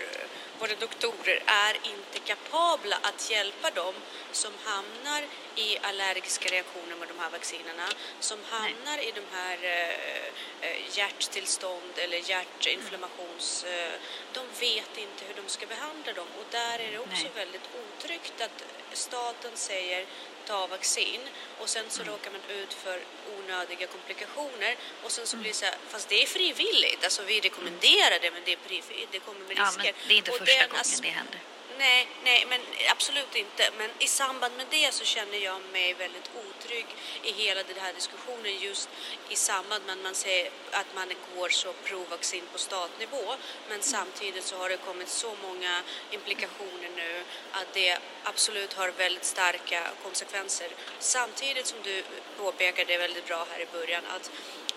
våra 0.60 0.76
doktorer 0.80 1.44
är 1.46 1.74
inte 1.74 2.20
kapabla 2.26 2.96
att 3.02 3.32
hjälpa 3.32 3.72
dem 3.72 3.94
som 4.32 4.52
hamnar 4.64 5.24
i 5.56 5.78
allergiska 5.82 6.50
reaktioner 6.50 6.96
med 6.96 7.08
de 7.08 7.20
här 7.20 7.30
vaccinerna, 7.30 7.88
som 8.20 8.40
hamnar 8.50 8.98
i 8.98 9.12
de 9.12 9.22
här 9.38 9.58
eh, 9.64 10.70
eh, 10.70 10.98
hjärttillstånd 10.98 11.92
eller 11.98 12.30
hjärtinflammations... 12.30 13.64
Eh, 13.64 13.92
de 14.34 14.46
vet 14.60 14.98
inte 14.98 15.26
hur 15.28 15.34
de 15.44 15.50
ska 15.50 15.66
behandla 15.66 16.14
dem. 16.14 16.28
Och 16.40 16.46
där 16.52 16.80
är 16.80 16.92
det 16.92 17.00
också 17.00 17.24
Nej. 17.24 17.32
väldigt 17.36 17.70
otryggt 17.82 18.42
att 18.42 18.64
staten 18.94 19.52
säger 19.54 20.06
ta 20.48 20.68
vaccin. 20.68 21.22
Och 21.60 21.70
sen 21.70 21.86
så 21.90 22.04
råkar 22.04 22.32
man 22.32 22.42
ut 22.50 22.74
för 22.74 23.00
onödiga 23.38 23.88
komplikationer. 23.88 24.76
Och 25.04 25.12
sen 25.12 25.28
så 25.28 25.38
blir 25.38 25.50
det 25.50 25.56
så 25.56 25.66
här, 25.66 25.76
fast 25.88 26.10
det 26.10 26.24
är 26.24 26.26
frivilligt, 26.26 27.04
alltså 27.04 27.24
vi 27.24 27.40
rekommenderar 27.40 28.20
det 28.22 28.32
men 28.32 28.42
det 28.46 28.52
är 28.54 28.58
frivilligt, 28.58 29.12
det 29.12 29.20
kommer 29.20 29.40
med 29.40 29.58
Ja, 29.58 29.64
risker. 29.64 29.84
men 29.84 29.94
det 30.08 30.14
är 30.14 30.18
inte 30.18 30.32
Och 30.32 30.47
första 30.48 30.68
gången 30.68 31.02
det 31.02 31.10
händer. 31.10 31.40
Nej, 31.78 32.08
nej, 32.24 32.46
men 32.50 32.62
absolut 32.92 33.36
inte. 33.36 33.70
Men 33.78 33.90
i 34.00 34.08
samband 34.08 34.58
med 34.58 34.66
det 34.70 34.94
så 34.94 35.06
känner 35.06 35.38
jag 35.38 35.62
mig 35.74 35.94
väldigt 35.94 36.32
otrygg 36.36 36.86
i 37.24 37.32
hela 37.32 37.64
den 37.64 37.78
här 37.80 37.94
diskussionen 37.94 38.58
just 38.60 38.90
i 39.30 39.36
samband 39.36 39.86
med 39.86 39.94
att 39.94 40.04
man 40.04 40.16
säger 40.16 40.50
att 40.72 40.96
man 40.96 41.08
går 41.36 41.50
så 41.50 41.74
provaccin 41.74 42.44
på 42.54 42.60
statnivå. 42.60 43.36
Men 43.70 43.82
samtidigt 43.82 44.44
så 44.44 44.58
har 44.58 44.70
det 44.70 44.78
kommit 44.78 45.10
så 45.10 45.36
många 45.44 45.82
implikationer 46.12 46.90
nu 46.96 47.24
att 47.52 47.74
det 47.74 47.98
absolut 48.24 48.74
har 48.74 48.92
väldigt 48.92 49.26
starka 49.26 49.82
konsekvenser. 50.04 50.68
Samtidigt 51.00 51.68
som 51.68 51.78
du 51.84 52.04
påpekade 52.38 52.98
väldigt 52.98 53.28
bra 53.28 53.48
här 53.52 53.60
i 53.60 53.68
början 53.72 54.04
att 54.16 54.32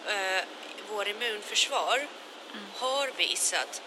eh, 0.06 0.44
vår 0.88 1.08
immunförsvar 1.08 2.06
har 2.74 3.10
visat 3.16 3.82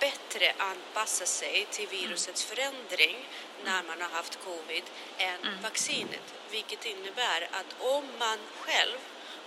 bättre 0.00 0.52
anpassa 0.58 1.26
sig 1.26 1.66
till 1.70 1.88
virusets 1.88 2.44
förändring 2.44 3.28
när 3.64 3.82
man 3.82 4.00
har 4.00 4.08
haft 4.08 4.38
covid 4.44 4.84
än 5.18 5.62
vaccinet. 5.62 6.34
Vilket 6.50 6.86
innebär 6.86 7.48
att 7.52 7.74
om 7.78 8.04
man 8.18 8.38
själv 8.60 8.98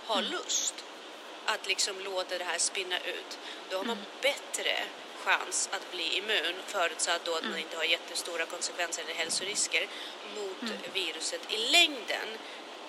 har 0.06 0.22
lust 0.22 0.74
att 1.44 1.66
liksom 1.66 2.00
låta 2.00 2.38
det 2.38 2.44
här 2.44 2.58
spinna 2.58 2.98
ut, 2.98 3.38
då 3.70 3.76
har 3.76 3.84
man 3.84 3.98
bättre 4.22 4.84
chans 5.24 5.68
att 5.72 5.90
bli 5.90 6.18
immun 6.18 6.54
förutsatt 6.66 7.24
då 7.24 7.34
att 7.34 7.44
man 7.44 7.58
inte 7.58 7.76
har 7.76 7.84
jättestora 7.84 8.46
konsekvenser 8.46 9.02
eller 9.02 9.14
hälsorisker 9.14 9.86
mot 10.36 10.72
viruset 10.92 11.52
i 11.52 11.56
längden 11.56 12.28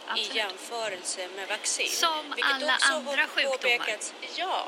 Absolut. 0.07 0.33
i 0.33 0.37
jämförelse 0.37 1.27
med 1.35 1.47
vaccin. 1.47 1.89
Som 1.89 2.33
Vilket 2.35 2.51
alla 2.51 2.75
också 2.75 2.91
har 2.91 2.99
andra 2.99 3.27
sjukdomar. 3.27 3.97
Ja, 4.35 4.67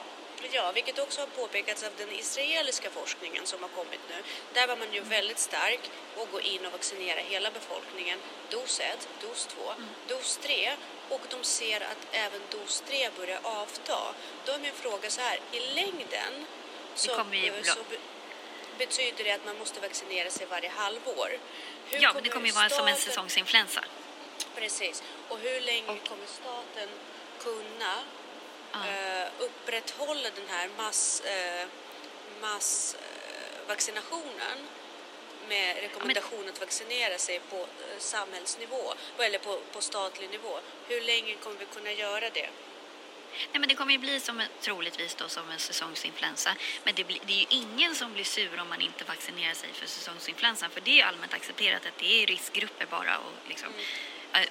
ja, 0.52 0.72
vilket 0.72 1.00
också 1.00 1.22
har 1.22 1.28
påpekats 1.28 1.84
av 1.84 1.92
den 1.98 2.12
israeliska 2.12 2.90
forskningen 2.90 3.46
som 3.46 3.62
har 3.62 3.70
kommit 3.70 4.00
nu. 4.10 4.16
Där 4.54 4.68
var 4.68 4.76
man 4.76 4.94
ju 4.94 5.02
väldigt 5.02 5.40
stark 5.40 5.80
och 6.16 6.28
gå 6.32 6.42
in 6.42 6.66
och 6.66 6.72
vaccinera 6.72 7.20
hela 7.20 7.52
befolkningen. 7.52 8.20
Dos 8.50 8.80
1, 8.80 9.08
dos 9.22 9.46
2, 9.46 9.62
Mm. 9.78 9.90
dos 10.08 10.38
3 10.38 10.74
och 11.10 11.22
de 11.30 11.44
ser 11.44 11.82
att 11.82 12.08
även 12.12 12.42
dos 12.52 12.84
3 12.88 13.10
börjar 13.18 13.40
avta. 13.44 14.16
Då 14.46 14.52
är 14.52 14.60
min 14.60 14.74
fråga 14.74 15.10
så 15.10 15.22
här, 15.22 15.40
i 15.52 15.60
längden 15.60 16.46
så, 16.96 17.12
eh, 17.12 17.64
så 17.64 17.84
be, 17.90 17.98
betyder 18.78 19.24
det 19.24 19.32
att 19.32 19.46
man 19.46 19.58
måste 19.58 19.80
vaccinera 19.80 20.30
sig 20.30 20.46
varje 20.46 20.70
halvår. 20.70 21.30
Hur 21.90 22.02
Ja, 22.02 22.14
men 22.14 22.24
det 22.24 22.30
kommer 22.30 22.48
ju 22.48 22.54
vara 22.54 22.70
som 22.70 22.88
en 22.88 22.96
säsongsinfluensa. 22.96 23.84
Precis. 24.56 25.04
Och 25.30 25.40
hur 25.40 25.62
länge 25.62 25.86
kommer 25.88 26.26
staten 26.26 26.90
kunna 27.40 27.94
Ja. 28.72 28.80
eh, 28.80 29.28
upprätthålla 29.40 30.30
den 30.36 30.48
här 30.50 30.70
mass, 30.78 31.22
eh, 31.22 31.68
mass 32.42 32.96
eh, 32.96 33.68
vaccinationen 33.68 34.58
med 35.50 35.76
rekommendation 35.82 36.50
att 36.50 36.60
vaccinera 36.60 37.18
sig 37.18 37.40
på 37.50 37.58
eh, 37.58 38.00
samhällsnivå 38.00 38.94
eller 39.18 39.40
på, 39.40 39.60
på 39.74 39.82
statlig 39.82 40.30
nivå. 40.30 40.60
Hur 40.88 41.02
länge 41.02 41.36
kommer 41.36 41.58
vi 41.60 41.66
kunna 41.66 41.92
göra 41.92 42.30
det? 42.30 42.50
Nej, 43.52 43.60
men 43.60 43.70
det 43.70 43.76
kommer 43.76 43.92
ju 43.92 43.98
bli 43.98 44.20
som 44.20 44.40
en, 44.40 44.48
troligtvis 44.62 45.16
då 45.16 45.30
som 45.30 45.50
en 45.50 45.60
säsongsinfluensa. 45.60 46.56
Men 46.84 46.96
det, 46.96 47.04
blir, 47.04 47.20
det 47.26 47.34
är 47.34 47.38
ju 47.38 47.46
ingen 47.50 47.96
som 47.96 48.14
blir 48.14 48.24
sur 48.24 48.60
om 48.60 48.70
man 48.70 48.82
inte 48.82 49.04
vaccinerar 49.04 49.54
sig 49.54 49.70
för 49.74 49.88
säsongsinfluensan. 49.88 50.70
För 50.70 50.82
det 50.82 50.92
är 50.92 50.96
ju 50.96 51.02
allmänt 51.02 51.34
accepterat 51.34 51.86
att 51.86 51.98
det 52.00 52.24
är 52.24 52.28
riskgrupper 52.28 52.86
bara. 52.86 53.18
Och, 53.18 53.32
liksom, 53.48 53.70
eh, 53.70 53.86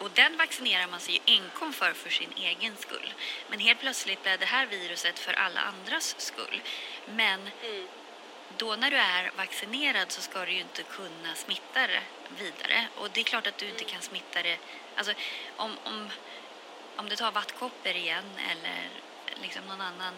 och 0.01 0.11
den 0.11 0.37
vaccinerar 0.37 0.87
man 0.87 1.01
sig 1.01 1.15
ju 1.15 1.21
enkom 1.37 1.73
för 1.73 1.93
för 1.93 2.11
sin 2.11 2.33
egen 2.37 2.77
skull. 2.77 3.13
Men 3.49 3.59
helt 3.61 3.81
plötsligt 3.81 4.23
blir 4.23 4.37
det 4.39 4.47
här 4.47 4.67
viruset 4.67 5.19
för 5.19 5.33
alla 5.33 5.61
andras 5.61 6.15
skull. 6.19 6.61
Men 7.07 7.51
Mm. 7.63 7.89
då 8.57 8.77
när 8.77 8.91
du 8.91 8.97
är 8.97 9.31
vaccinerad 9.37 10.13
så 10.13 10.21
ska 10.23 10.45
du 10.45 10.53
ju 10.53 10.61
inte 10.61 10.83
kunna 10.83 11.35
smitta 11.35 11.87
det 11.87 12.03
vidare. 12.39 12.87
Och 12.97 13.11
det 13.11 13.21
är 13.21 13.25
klart 13.25 13.47
att 13.47 13.59
du 13.59 13.69
inte 13.69 13.85
kan 13.85 14.03
smitta 14.03 14.43
det. 14.43 14.59
Alltså, 14.97 15.13
om, 15.57 15.79
om, 15.85 16.11
om 16.97 17.09
du 17.09 17.17
tar 17.17 17.33
vattkoppor 17.33 17.93
igen 17.93 18.31
eller 18.51 18.89
liksom 19.43 19.63
någon 19.67 19.81
annan 19.81 20.15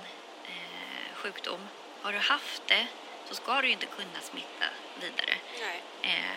eh, 0.47 1.14
sjukdom. 1.14 1.68
Har 2.03 2.12
du 2.12 2.18
haft 2.18 2.62
det 2.66 2.87
så 3.29 3.35
ska 3.35 3.61
du 3.61 3.66
ju 3.66 3.73
inte 3.73 3.87
kunna 3.87 4.21
smitta 4.21 4.66
vidare. 5.01 5.37
Eh, 6.03 6.37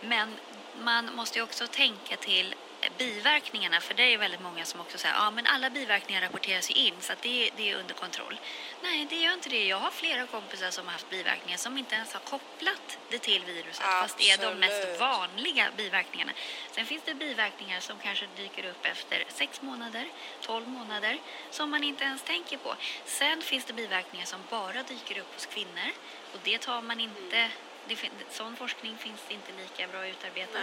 men 0.00 0.36
man 0.78 1.14
måste 1.14 1.38
ju 1.38 1.42
också 1.42 1.66
tänka 1.66 2.16
till 2.16 2.54
biverkningarna, 2.98 3.80
för 3.80 3.94
det 3.94 4.02
är 4.02 4.18
väldigt 4.18 4.40
många 4.40 4.64
som 4.64 4.80
också 4.80 4.98
säger 4.98 5.14
ja 5.14 5.30
men 5.30 5.46
alla 5.46 5.70
biverkningar 5.70 6.22
rapporteras 6.22 6.70
ju 6.70 6.74
in 6.74 6.94
så 7.00 7.12
att 7.12 7.22
det, 7.22 7.50
det 7.56 7.70
är 7.70 7.76
under 7.76 7.94
kontroll. 7.94 8.40
Nej, 8.82 9.06
det 9.10 9.16
gör 9.16 9.32
inte 9.32 9.48
det. 9.48 9.66
Jag 9.66 9.76
har 9.76 9.90
flera 9.90 10.26
kompisar 10.26 10.70
som 10.70 10.86
har 10.86 10.92
haft 10.92 11.10
biverkningar 11.10 11.58
som 11.58 11.78
inte 11.78 11.94
ens 11.94 12.12
har 12.12 12.20
kopplat 12.20 12.98
det 13.10 13.18
till 13.18 13.44
viruset 13.44 13.84
fast 13.84 14.18
det 14.18 14.30
är 14.30 14.38
de 14.38 14.44
Absolut. 14.44 14.60
mest 14.60 15.00
vanliga 15.00 15.70
biverkningarna. 15.76 16.32
Sen 16.70 16.86
finns 16.86 17.02
det 17.04 17.14
biverkningar 17.14 17.80
som 17.80 17.98
kanske 17.98 18.26
dyker 18.36 18.64
upp 18.64 18.84
efter 18.84 19.24
6 19.28 19.62
månader, 19.62 20.08
12 20.40 20.68
månader 20.68 21.18
som 21.50 21.70
man 21.70 21.84
inte 21.84 22.04
ens 22.04 22.22
tänker 22.22 22.56
på. 22.56 22.74
Sen 23.04 23.42
finns 23.42 23.64
det 23.64 23.72
biverkningar 23.72 24.26
som 24.26 24.40
bara 24.50 24.82
dyker 24.82 25.18
upp 25.18 25.34
hos 25.34 25.46
kvinnor 25.46 25.90
och 26.32 26.38
det 26.42 26.58
tar 26.58 26.82
man 26.82 27.00
inte 27.00 27.50
det 27.94 28.34
sån 28.34 28.56
forskning 28.56 28.96
finns 28.98 29.20
inte 29.28 29.52
lika 29.62 29.88
bra 29.88 30.06
utarbetad. 30.06 30.60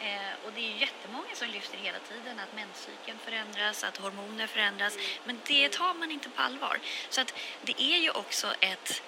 Eh, 0.00 0.46
och 0.46 0.52
det 0.52 0.60
är 0.60 0.68
ju 0.68 0.78
jättemånga 0.78 1.34
som 1.34 1.48
lyfter 1.48 1.78
hela 1.78 1.98
tiden 1.98 2.38
att 2.38 2.54
menscykeln 2.54 3.18
förändras, 3.18 3.84
att 3.84 3.96
hormoner 3.96 4.46
förändras. 4.46 4.98
Men 5.24 5.40
det 5.46 5.72
tar 5.72 5.94
man 5.94 6.10
inte 6.10 6.28
på 6.28 6.42
allvar. 6.42 6.78
Så 7.08 7.20
att 7.20 7.34
det 7.62 7.82
är 7.82 7.98
ju 7.98 8.10
också 8.10 8.54
ett... 8.60 9.02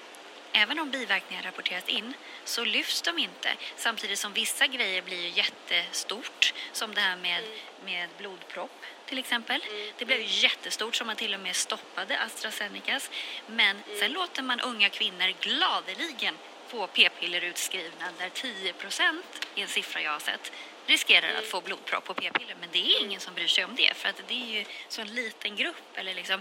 Även 0.53 0.79
om 0.79 0.91
biverkningar 0.91 1.43
rapporteras 1.43 1.89
in 1.89 2.15
så 2.45 2.65
lyfts 2.65 3.03
de 3.03 3.19
inte. 3.19 3.49
Samtidigt 3.77 4.19
som 4.19 4.33
vissa 4.33 4.67
grejer 4.67 5.03
blir 5.03 5.23
ju 5.23 5.29
jättestort. 5.29 6.55
Som 6.73 6.95
det 6.95 7.01
här 7.01 7.17
med, 7.17 7.45
med 7.85 8.09
blodpropp 8.19 8.85
till 9.07 9.19
exempel. 9.19 9.61
Det 9.99 10.05
blev 10.05 10.21
ju 10.21 10.27
jättestort 10.27 10.95
som 10.95 11.07
man 11.07 11.17
till 11.17 11.35
och 11.35 11.41
med 11.41 11.57
stoppade 11.57 12.21
AstraZenecas. 12.21 13.11
Men 13.47 13.77
sen 14.01 14.13
låter 14.13 14.43
man 14.43 14.61
unga 14.61 14.89
kvinnor 14.89 15.35
gladeligen 15.41 16.35
få 16.77 16.87
p-piller 16.87 17.45
utskrivna 17.45 18.07
där 18.19 18.29
10 18.29 18.73
procent 18.73 19.47
är 19.55 19.63
en 19.63 19.69
siffra 19.69 20.03
jag 20.03 20.11
har 20.11 20.19
sett 20.19 20.53
riskerar 20.87 21.29
att 21.39 21.47
få 21.47 21.61
blodpropp 21.61 22.05
på 22.05 22.15
p-piller. 22.15 22.57
Men 22.61 22.69
det 22.73 22.79
är 22.79 23.03
ingen 23.03 23.21
som 23.21 23.35
bryr 23.35 23.47
sig 23.47 23.65
om 23.65 23.75
det 23.77 23.97
för 23.97 24.09
att 24.09 24.23
det 24.29 24.35
är 24.35 24.59
ju 24.59 24.65
så 24.89 25.01
en 25.01 25.15
liten 25.15 25.57
grupp. 25.57 25.87
Eller 25.95 26.15
liksom. 26.15 26.41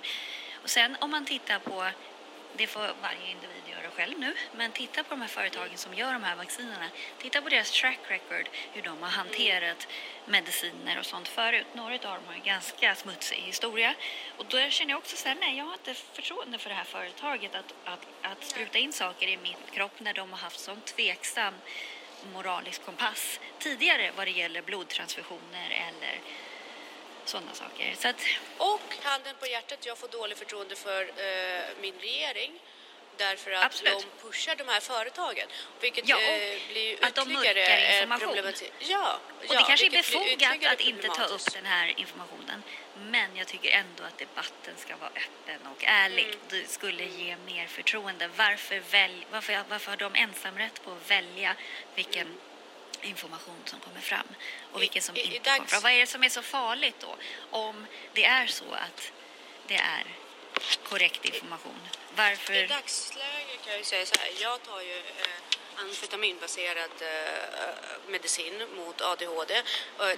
Och 0.63 0.69
sen 0.69 0.98
om 1.00 1.12
man 1.12 1.26
tittar 1.26 1.60
på, 1.60 1.88
det 2.58 2.68
får 2.68 2.82
varje 3.02 3.32
individ 3.32 3.63
göra 3.72 3.89
själv 3.91 4.20
nu, 4.20 4.34
men 4.52 4.72
titta 4.72 5.04
på 5.04 5.10
de 5.10 5.22
här 5.22 5.28
företagen 5.28 5.78
som 5.78 5.94
gör 5.94 6.13
de 6.13 6.24
här 6.24 6.36
vaccinerna. 6.36 6.89
Titta 7.22 7.41
på 7.41 7.50
deras 7.50 7.72
track 7.72 8.00
record, 8.08 8.50
hur 8.74 8.82
de 8.82 9.02
har 9.02 9.10
hanterat 9.10 9.88
mediciner 10.26 11.00
och 11.00 11.06
sånt 11.06 11.28
förut. 11.28 11.65
Några 11.74 11.94
av 11.94 12.00
dem 12.00 12.24
har 12.28 12.36
ju 12.36 12.41
ganska 12.41 12.96
smutsig 12.96 13.38
historia. 13.38 13.96
Och 14.38 14.46
då 14.46 14.70
känner 14.70 14.91
jag 14.91 14.98
också 14.98 15.18
så 15.18 15.28
här, 15.28 15.36
nej 15.36 15.58
jag 15.58 15.65
har 15.65 15.74
inte 15.74 15.94
förtroende 15.94 16.58
för 16.58 16.70
det 16.70 16.76
här 16.76 16.84
företaget 16.84 17.56
att, 17.56 17.74
att, 17.84 18.08
att 18.22 18.44
spruta 18.44 18.78
in 18.78 18.94
saker 18.94 19.28
i 19.28 19.38
min 19.38 19.56
kropp 19.72 20.00
när 20.00 20.13
de 20.13 20.32
har 20.32 20.39
haft 20.39 20.60
sån 20.60 20.82
tveksam 20.82 21.54
moralisk 22.34 22.86
kompass 22.86 23.39
tidigare 23.60 24.12
vad 24.15 24.28
det 24.28 24.32
gäller 24.32 24.62
blodtransfusioner 24.62 25.70
eller 25.70 26.20
sådana 27.29 27.53
saker. 27.53 27.95
Så 27.99 28.07
att, 28.07 28.21
Och 28.57 28.95
handen 29.03 29.35
på 29.39 29.47
hjärtat, 29.47 29.85
jag 29.85 29.97
får 29.97 30.07
dåligt 30.07 30.38
förtroende 30.38 30.75
för 30.75 31.01
eh, 31.01 31.63
min 31.81 31.93
regering 31.99 32.59
därför 33.17 33.51
att 33.51 33.63
Absolut. 33.63 33.93
de 33.93 34.27
pushar 34.27 34.55
de 34.55 34.67
här 34.67 34.79
företagen. 34.79 35.47
Vilket 35.81 36.09
Ja, 36.09 36.21
eh, 36.21 36.59
blir 36.69 37.05
att 37.05 37.15
de 37.15 37.33
mörkar 37.33 38.01
information. 38.01 38.53
Ja, 38.79 39.19
och 39.39 39.45
ja, 39.49 39.59
det 39.59 39.63
kanske 39.67 39.85
är 39.85 39.91
befogat 39.91 40.73
att 40.73 40.81
inte 40.81 41.07
ta 41.07 41.25
upp 41.25 41.53
den 41.53 41.65
här 41.65 41.93
informationen. 41.99 42.63
Men 42.97 43.35
jag 43.35 43.47
tycker 43.47 43.69
ändå 43.69 44.03
att 44.03 44.17
debatten 44.17 44.73
ska 44.77 44.95
vara 44.95 45.09
öppen 45.09 45.67
och 45.75 45.83
ärlig. 45.83 46.25
Mm. 46.25 46.39
Det 46.49 46.69
skulle 46.69 47.03
ge 47.03 47.38
mer 47.45 47.67
förtroende. 47.67 48.29
Varför, 48.35 48.81
välj, 48.91 49.27
varför, 49.31 49.63
varför 49.69 49.89
har 49.89 49.97
de 49.97 50.15
ensamrätt 50.15 50.83
på 50.83 50.91
att 50.91 51.11
välja 51.11 51.55
vilken 51.95 52.38
information 53.06 53.56
som 53.65 53.80
kommer 53.80 54.02
fram 54.02 54.28
och 54.72 54.78
I- 54.78 54.82
vilken 54.82 55.02
som 55.02 55.15
i- 55.15 55.20
i 55.20 55.36
inte 55.36 55.50
dags- 55.50 55.58
kommer 55.58 55.68
fram? 55.68 55.82
Vad 55.84 55.91
är 55.91 56.00
det 56.00 56.08
som 56.08 56.24
är 56.24 56.30
så 56.30 56.41
farligt 56.41 56.96
då? 57.00 57.15
Om 57.50 57.86
det 58.13 58.26
är 58.26 58.48
så 58.48 58.65
att 58.74 59.12
det 59.68 59.76
är 59.76 60.04
korrekt 60.84 61.26
information. 61.26 61.80
Varför? 62.15 62.54
I 62.54 62.68
dagsläget 62.68 63.62
kan 63.63 63.72
jag 63.72 63.78
ju 63.78 63.84
säga 63.86 64.06
så 64.06 64.15
här, 64.20 64.30
jag 64.41 64.63
tar 64.63 64.82
ju 64.82 64.98
eh, 64.98 65.82
amfetaminbaserad 65.82 66.89
eh, 67.02 67.98
medicin 68.08 68.63
mot 68.76 69.02
ADHD. 69.02 69.62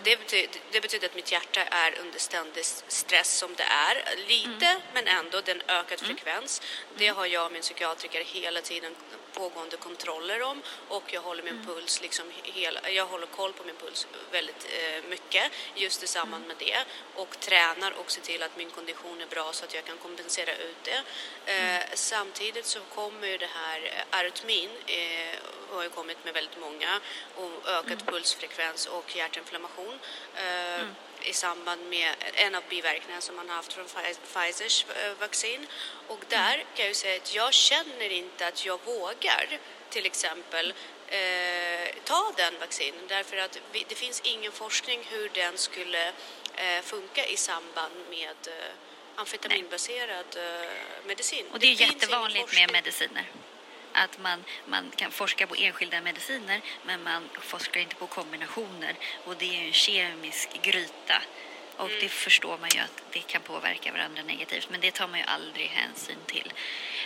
Det, 0.03 0.17
betyder, 0.17 0.49
det 0.71 0.81
betyder 0.81 1.07
att 1.07 1.15
mitt 1.15 1.31
hjärta 1.31 1.63
är 1.63 1.99
under 1.99 2.19
ständig 2.19 2.65
stress 2.87 3.37
som 3.37 3.55
det 3.55 3.63
är. 3.63 4.15
Lite, 4.27 4.81
men 4.93 5.07
ändå, 5.07 5.41
det 5.41 5.51
är 5.51 5.55
en 5.55 5.61
ökad 5.67 5.99
frekvens. 5.99 6.61
Det 6.97 7.07
har 7.07 7.25
jag 7.25 7.45
och 7.45 7.51
min 7.51 7.61
psykiatriker 7.61 8.23
hela 8.23 8.61
tiden 8.61 8.95
pågående 9.37 9.77
kontroller 9.77 10.41
om 10.41 10.61
och 10.87 11.03
jag 11.13 11.21
håller 11.21 11.43
min 11.43 11.65
puls 11.65 12.01
liksom 12.01 12.25
hela, 12.43 12.89
jag 12.89 13.05
håller 13.05 13.27
koll 13.27 13.53
på 13.53 13.63
min 13.63 13.75
puls 13.75 14.07
väldigt 14.31 14.67
eh, 14.79 15.09
mycket 15.09 15.51
just 15.75 16.03
i 16.03 16.07
samband 16.07 16.47
med 16.47 16.55
det 16.59 16.77
och 17.15 17.39
tränar 17.39 17.91
och 17.99 18.11
ser 18.11 18.21
till 18.21 18.43
att 18.43 18.57
min 18.57 18.69
kondition 18.69 19.21
är 19.21 19.27
bra 19.27 19.53
så 19.53 19.65
att 19.65 19.73
jag 19.73 19.85
kan 19.85 19.97
kompensera 19.97 20.55
ut 20.55 20.83
det. 20.83 21.01
Eh, 21.53 21.83
Samtidigt 21.93 22.65
så 22.65 22.79
kommer 22.79 23.27
ju 23.27 23.37
det 23.37 23.49
här 23.53 23.79
eh, 23.85 24.19
arytmin 24.19 24.69
eh, 24.87 25.35
har 25.71 25.83
ju 25.83 25.89
kommit 25.89 26.25
med 26.25 26.33
väldigt 26.33 26.59
många 26.59 26.99
och 27.35 27.69
ökad 27.69 28.05
pulsfrekvens 28.05 28.85
och 28.85 29.15
hjärtinflammation. 29.15 29.99
Eh, 30.35 30.85
i 31.27 31.33
samband 31.33 31.81
med 31.89 32.15
en 32.33 32.55
av 32.55 32.63
biverkningarna 32.69 33.21
som 33.21 33.35
man 33.35 33.49
har 33.49 33.55
haft 33.55 33.73
från 33.73 33.85
Pfiz- 33.85 34.19
Pfizers 34.33 34.85
eh, 35.03 35.13
vaccin. 35.19 35.67
Och 36.07 36.19
där 36.29 36.55
kan 36.57 36.65
jag 36.75 36.87
ju 36.87 36.93
säga 36.93 37.15
att 37.21 37.35
jag 37.35 37.53
känner 37.53 38.09
inte 38.09 38.47
att 38.47 38.65
jag 38.65 38.79
vågar 38.85 39.59
till 39.89 40.05
exempel 40.05 40.73
eh, 41.07 41.89
ta 42.03 42.31
den 42.37 42.59
vaccinen 42.59 43.07
därför 43.07 43.37
att 43.37 43.59
vi, 43.71 43.85
det 43.89 43.95
finns 43.95 44.21
ingen 44.21 44.51
forskning 44.51 44.99
hur 45.09 45.29
den 45.33 45.57
skulle 45.57 46.07
eh, 46.55 46.81
funka 46.83 47.25
i 47.25 47.37
samband 47.37 47.93
med 48.09 48.37
eh, 48.47 48.53
amfetaminbaserad 49.15 50.25
eh, 50.35 50.69
medicin. 51.05 51.45
Och 51.51 51.59
det 51.59 51.65
är 51.65 51.67
finns 51.67 51.81
ingen 51.81 51.93
jättevanligt 51.93 52.53
med 52.53 52.71
mediciner. 52.71 53.31
Att 54.03 54.19
man, 54.19 54.43
man 54.65 54.91
kan 54.95 55.11
forska 55.11 55.47
på 55.47 55.55
enskilda 55.55 56.01
mediciner 56.01 56.61
men 56.85 57.03
man 57.03 57.29
forskar 57.41 57.81
inte 57.81 57.95
på 57.95 58.07
kombinationer. 58.07 58.95
Och 59.25 59.35
det 59.37 59.45
är 59.45 59.61
ju 59.61 59.67
en 59.67 59.73
kemisk 59.73 60.61
gryta. 60.61 61.21
Och 61.77 61.85
Mm. 61.89 61.99
det 61.99 62.09
förstår 62.09 62.57
man 62.57 62.69
ju 62.75 62.79
att 62.79 63.03
det 63.11 63.19
kan 63.19 63.41
påverka 63.41 63.91
varandra 63.91 64.23
negativt. 64.23 64.67
Men 64.69 64.81
det 64.81 64.91
tar 64.91 65.07
man 65.07 65.19
ju 65.19 65.25
aldrig 65.25 65.67
hänsyn 65.67 66.17
till. 66.25 66.53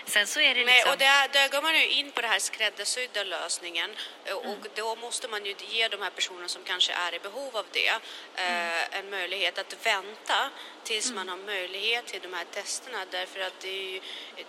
Sen 0.06 0.28
så 0.28 0.40
är 0.40 0.56
det 0.56 0.66
Nej, 0.66 0.76
liksom... 0.76 0.92
och 0.92 0.98
där, 0.98 1.28
där 1.28 1.50
går 1.50 1.62
man 1.62 1.76
ju 1.76 1.88
in 1.88 2.12
på 2.12 2.22
den 2.22 2.30
här 2.32 2.40
skräddarsydda 2.40 3.24
lösningen 3.24 3.96
eh, 4.26 4.34
och 4.36 4.46
Mm. 4.46 4.68
då 4.76 4.96
måste 4.96 5.28
man 5.28 5.46
ju 5.46 5.56
ge 5.70 5.88
de 5.88 6.02
här 6.02 6.10
personerna 6.10 6.48
som 6.48 6.64
kanske 6.64 6.94
är 6.94 7.16
i 7.16 7.20
behov 7.20 7.58
av 7.58 7.66
det 7.72 7.88
eh, 7.88 7.98
Mm. 8.36 8.88
en 8.92 9.10
möjlighet 9.10 9.58
att 9.58 9.86
vänta 9.86 10.50
tills 10.84 11.12
man 11.12 11.30
har 11.30 11.38
möjlighet 11.38 12.06
till 12.08 12.22
de 12.22 12.34
här 12.34 12.46
testerna 12.52 13.06
därför 13.12 13.40
att 13.40 13.60
det, 13.60 13.70
är 13.70 13.92
ju, 13.92 14.02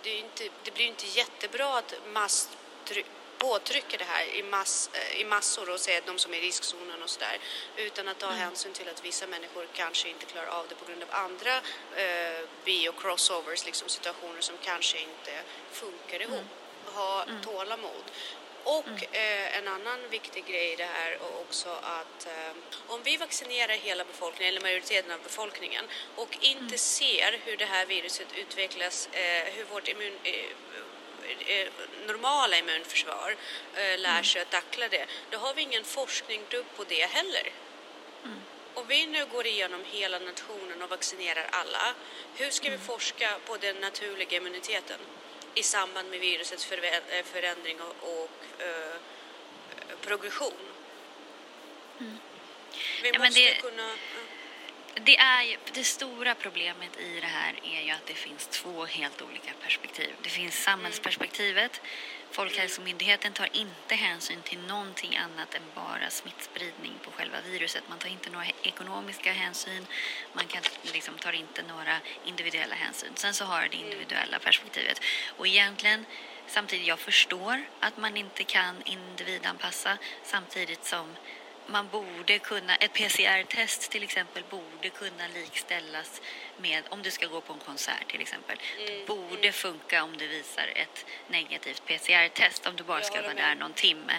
det, 0.03 0.09
är 0.09 0.17
inte, 0.19 0.43
det 0.63 0.71
blir 0.71 0.83
ju 0.85 0.89
inte 0.89 1.07
jättebra 1.07 1.77
att 1.77 1.93
mass 2.13 2.49
påtrycker 3.47 3.97
det 3.97 4.09
här 4.15 4.25
i, 4.39 4.43
mass, 4.43 4.89
eh, 4.93 5.21
i 5.21 5.25
massor 5.25 5.69
och 5.69 5.79
säger 5.79 6.01
de 6.05 6.17
som 6.19 6.33
är 6.33 6.37
i 6.37 6.41
riskzonen 6.41 7.03
och 7.03 7.09
sådär 7.09 7.37
utan 7.77 8.07
att 8.07 8.19
ta 8.19 8.25
Mm. 8.27 8.39
hänsyn 8.39 8.73
till 8.73 8.89
att 8.89 9.05
vissa 9.05 9.27
människor 9.27 9.67
kanske 9.73 10.09
inte 10.09 10.25
klarar 10.25 10.47
av 10.47 10.65
det 10.69 10.75
på 10.75 10.85
grund 10.85 11.03
av 11.03 11.09
andra 11.11 11.55
eh, 11.95 12.39
bio-crossovers, 12.65 13.65
liksom 13.65 13.89
situationer 13.89 14.41
som 14.41 14.55
kanske 14.63 14.97
inte 14.99 15.33
funkar 15.71 16.21
ihop. 16.21 16.45
Ha 16.85 17.25
tålamod. 17.43 18.03
Och 18.63 19.15
eh, 19.15 19.57
en 19.57 19.67
annan 19.67 20.09
viktig 20.09 20.45
grej 20.45 20.73
i 20.73 20.75
det 20.75 20.89
här 20.97 21.11
är 21.11 21.19
också 21.41 21.69
att 21.69 22.25
eh, 22.27 22.53
om 22.87 23.03
vi 23.03 23.17
vaccinerar 23.17 23.73
hela 23.73 24.03
befolkningen, 24.05 24.49
eller 24.53 24.61
majoriteten 24.61 25.11
av 25.11 25.19
befolkningen 25.23 25.85
och 26.15 26.37
inte 26.41 26.77
ser 26.77 27.39
hur 27.45 27.57
det 27.57 27.65
här 27.65 27.85
viruset 27.85 28.27
utvecklas, 28.35 29.09
eh, 29.11 29.43
hur 29.53 29.63
vårt 29.63 29.87
immun, 29.87 30.13
eh, 30.23 30.45
normala 32.07 32.57
immunförsvar 32.57 33.35
eh, 33.75 33.99
lär 33.99 34.23
sig 34.23 34.41
att 34.41 34.49
tackla 34.49 34.87
det, 34.87 35.05
då 35.29 35.37
har 35.37 35.53
vi 35.53 35.61
ingen 35.61 35.83
forskningsgrupp 35.83 36.77
på 36.77 36.83
det 36.83 37.05
heller. 37.05 37.51
Om 38.73 38.87
vi 38.87 39.05
nu 39.05 39.25
går 39.25 39.47
igenom 39.47 39.83
hela 39.91 40.19
nationen 40.19 40.81
och 40.81 40.89
vaccinerar 40.89 41.47
alla, 41.51 41.93
hur 42.35 42.49
ska 42.49 42.69
vi 42.69 42.77
forska 42.77 43.39
på 43.45 43.57
den 43.57 43.75
naturliga 43.75 44.37
immuniteten 44.37 44.99
i 45.55 45.63
samband 45.63 46.09
med 46.09 46.19
virusets 46.19 46.71
eh, 46.71 47.23
förändring 47.23 47.77
och, 47.81 48.29
eh, 48.59 48.95
progression? 50.01 50.53
Vi 51.97 52.05
Ja, 53.03 53.11
men 53.11 53.21
måste 53.21 53.39
det- 53.39 53.61
kunna... 53.61 53.89
Det, 54.95 55.17
är 55.17 55.43
ju, 55.43 55.57
det 55.73 55.83
stora 55.83 56.35
problemet 56.35 56.99
i 56.99 57.19
det 57.19 57.27
här 57.27 57.53
är 57.63 57.81
ju 57.81 57.91
att 57.91 58.05
det 58.05 58.13
finns 58.13 58.47
två 58.47 58.85
helt 58.85 59.21
olika 59.21 59.51
perspektiv. 59.61 60.09
Det 60.21 60.29
finns 60.29 60.63
samhällsperspektivet. 60.63 61.81
Folkhälsomyndigheten 62.31 63.33
tar 63.33 63.49
inte 63.51 63.95
hänsyn 63.95 64.41
till 64.41 64.59
någonting 64.59 65.17
annat 65.17 65.55
än 65.55 65.61
bara 65.75 66.09
smittspridning 66.09 66.93
på 67.01 67.11
själva 67.11 67.37
viruset. 67.41 67.83
Man 67.89 67.97
tar 67.97 68.09
inte 68.09 68.29
några 68.29 68.45
ekonomiska 68.61 69.31
hänsyn, 69.31 69.87
man 70.33 70.47
kan, 70.47 70.61
liksom, 70.93 71.17
tar 71.17 71.33
inte 71.33 71.63
några 71.63 71.97
individuella 72.25 72.75
hänsyn. 72.75 73.11
Sen 73.15 73.33
så 73.33 73.45
har 73.45 73.67
det 73.71 73.77
individuella 73.77 74.39
perspektivet. 74.39 75.01
Och 75.37 75.47
egentligen, 75.47 76.05
samtidigt, 76.47 76.87
jag 76.87 76.99
förstår 76.99 77.63
att 77.79 77.97
man 77.97 78.17
inte 78.17 78.43
kan 78.43 78.81
individanpassa 78.85 79.97
samtidigt 80.23 80.85
som 80.85 81.15
man 81.67 81.87
borde 81.89 82.39
kunna, 82.39 82.75
ett 82.75 82.93
PCR-test 82.93 83.91
till 83.91 84.03
exempel 84.03 84.43
borde 84.49 84.89
kunna 84.89 85.27
likställas 85.33 86.21
med, 86.57 86.83
om 86.89 87.01
du 87.01 87.11
ska 87.11 87.27
gå 87.27 87.41
på 87.41 87.53
en 87.53 87.59
konsert 87.59 88.07
till 88.07 88.21
exempel, 88.21 88.57
det 88.77 89.07
borde 89.07 89.51
funka 89.51 90.03
om 90.03 90.17
du 90.17 90.27
visar 90.27 90.69
ett 90.75 91.05
negativt 91.27 91.85
PCR-test, 91.85 92.67
om 92.67 92.75
du 92.75 92.83
bara 92.83 92.97
Jag 92.97 93.05
ska 93.05 93.21
vara 93.21 93.33
med. 93.33 93.37
där 93.37 93.55
någon 93.55 93.73
timme, 93.73 94.13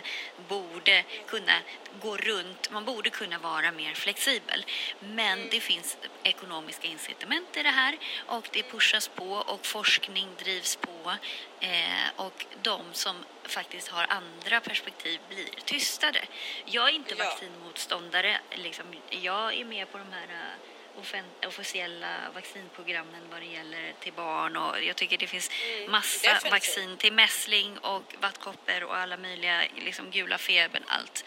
borde 0.49 1.05
kunna 1.27 1.53
gå 2.01 2.17
runt, 2.17 2.71
man 2.71 2.85
borde 2.85 3.11
kunna 3.11 3.39
vara 3.39 3.73
mer 3.73 3.95
flexibel. 3.95 4.67
Men 5.01 5.39
Mm. 5.39 5.49
det 5.51 5.61
finns 5.61 5.97
ekonomiska 6.23 6.89
incitament 6.89 7.57
i 7.57 7.63
det 7.63 7.71
här 7.71 7.99
och 8.27 8.49
det 8.53 8.63
pushas 8.63 9.09
på 9.09 9.33
och 9.33 9.67
forskning 9.67 10.29
drivs 10.39 10.77
på 10.77 11.15
eh, 11.61 12.09
och 12.17 12.47
de 12.63 12.81
som 12.95 13.25
faktiskt 13.45 13.89
har 13.89 14.07
andra 14.09 14.61
perspektiv 14.61 15.21
blir 15.29 15.49
tystade. 15.65 16.21
Jag 16.65 16.89
är 16.89 16.93
inte 16.93 17.15
Ja. 17.19 17.25
vaccinmotståndare. 17.25 18.41
Liksom, 18.51 18.87
jag 19.11 19.55
är 19.55 19.65
med 19.65 19.93
på 19.93 19.99
de 19.99 20.13
här 20.13 20.29
eh, 20.29 21.49
officiella 21.49 22.17
vaccinprogrammen 22.35 23.23
vad 23.31 23.41
det 23.41 23.47
gäller 23.47 23.93
till 24.01 24.13
barn 24.13 24.57
och 24.57 24.83
jag 24.85 24.97
tycker 24.97 25.19
det 25.19 25.27
finns 25.27 25.51
Mm, 25.79 25.91
massa 25.91 26.29
definitivt. 26.29 26.53
vaccin 26.53 26.97
till 26.97 27.13
mässling 27.13 27.79
och 27.79 28.15
vattkoppor 28.21 28.83
och 28.85 28.97
alla 28.97 29.17
möjliga 29.17 29.65
liksom 29.77 30.11
gula 30.11 30.39
febern, 30.39 30.83
allt 30.87 31.25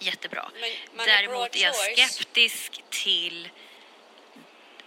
jättebra. 0.00 0.50
Men 0.94 1.06
Däremot 1.06 1.56
är 1.56 1.62
jag 1.62 1.74
skeptisk 1.74 2.82
till 2.90 3.48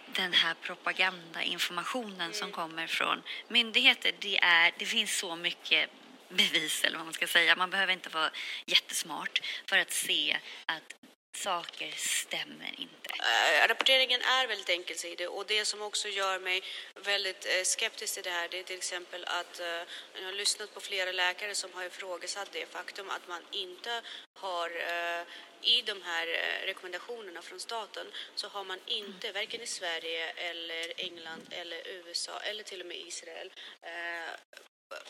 den 0.06 0.34
här 0.34 0.56
propagandainformationen 0.62 2.34
som 2.34 2.52
kommer 2.52 2.88
från 2.88 3.22
myndigheter. 3.48 4.12
Det, 4.20 4.38
är, 4.38 4.72
det 4.78 4.86
finns 4.86 5.18
så 5.18 5.36
mycket 5.36 5.90
bevis, 6.30 6.84
eller 6.84 6.98
vad 6.98 7.06
man 7.06 7.14
ska 7.14 7.28
säga. 7.28 7.56
Man 7.56 7.70
behöver 7.70 7.94
inte 7.94 8.10
vara 8.10 8.32
jättesmart 8.66 9.42
för 9.66 9.78
att 9.78 9.92
se 9.92 10.38
att 10.66 10.96
saker 11.38 11.92
stämmer 11.98 12.74
inte. 12.78 13.10
Äh, 13.20 13.68
rapporteringen 13.68 14.22
är 14.22 14.48
väldigt 14.48 14.70
enkelsidig 14.70 15.30
och 15.30 15.46
det 15.46 15.66
som 15.66 15.82
också 15.82 16.08
gör 16.08 16.40
mig 16.40 16.64
väldigt 16.96 17.46
eh, 17.46 17.64
skeptisk 17.64 18.14
till 18.14 18.24
det 18.24 18.30
här 18.30 18.48
det 18.52 18.60
är 18.60 18.64
till 18.64 18.78
exempel 18.78 19.26
att 19.26 19.60
eh, 19.60 19.66
jag 20.14 20.26
har 20.26 20.34
lyssnat 20.34 20.74
på 20.74 20.80
flera 20.80 21.12
läkare 21.12 21.56
som 21.56 21.74
har 21.74 21.84
ifrågasatt 21.84 22.50
det 22.52 22.66
faktum 22.66 23.10
att 23.10 23.28
man 23.28 23.42
inte 23.52 24.02
har 24.34 24.70
eh, 24.70 25.24
i 25.62 25.82
de 25.82 26.02
här 26.02 26.28
eh, 26.28 26.66
rekommendationerna 26.66 27.42
från 27.42 27.60
staten 27.60 28.08
så 28.36 28.48
har 28.48 28.64
man 28.64 28.80
inte, 28.86 29.32
varken 29.32 29.62
i 29.62 29.68
Sverige 29.68 30.30
eller 30.30 30.94
England 30.98 31.48
eller 31.50 31.88
USA 31.88 32.40
eller 32.40 32.64
till 32.64 32.82
och 32.82 32.88
med 32.88 32.98
Israel, 32.98 33.52
eh, 33.82 34.34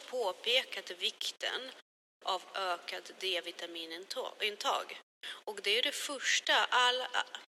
påpekat 0.09 0.91
vikten 0.91 1.71
av 2.23 2.41
ökat 2.55 3.11
D-vitaminintag. 3.19 4.99
Och 5.45 5.59
det 5.63 5.77
är 5.77 5.81
det 5.81 5.91
första, 5.91 6.65
all, 6.69 7.03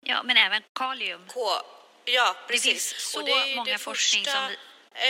Ja, 0.08 0.24
men 0.24 0.38
även 0.38 0.64
kalium. 0.74 1.28
K, 1.28 1.40
ja 2.06 2.36
precis. 2.48 2.90
Det 2.90 2.96
finns 2.96 3.12
så 3.12 3.22
det 3.22 3.56
många 3.56 3.78
forskning 3.78 4.26
som 4.26 4.48
vi- 4.48 4.58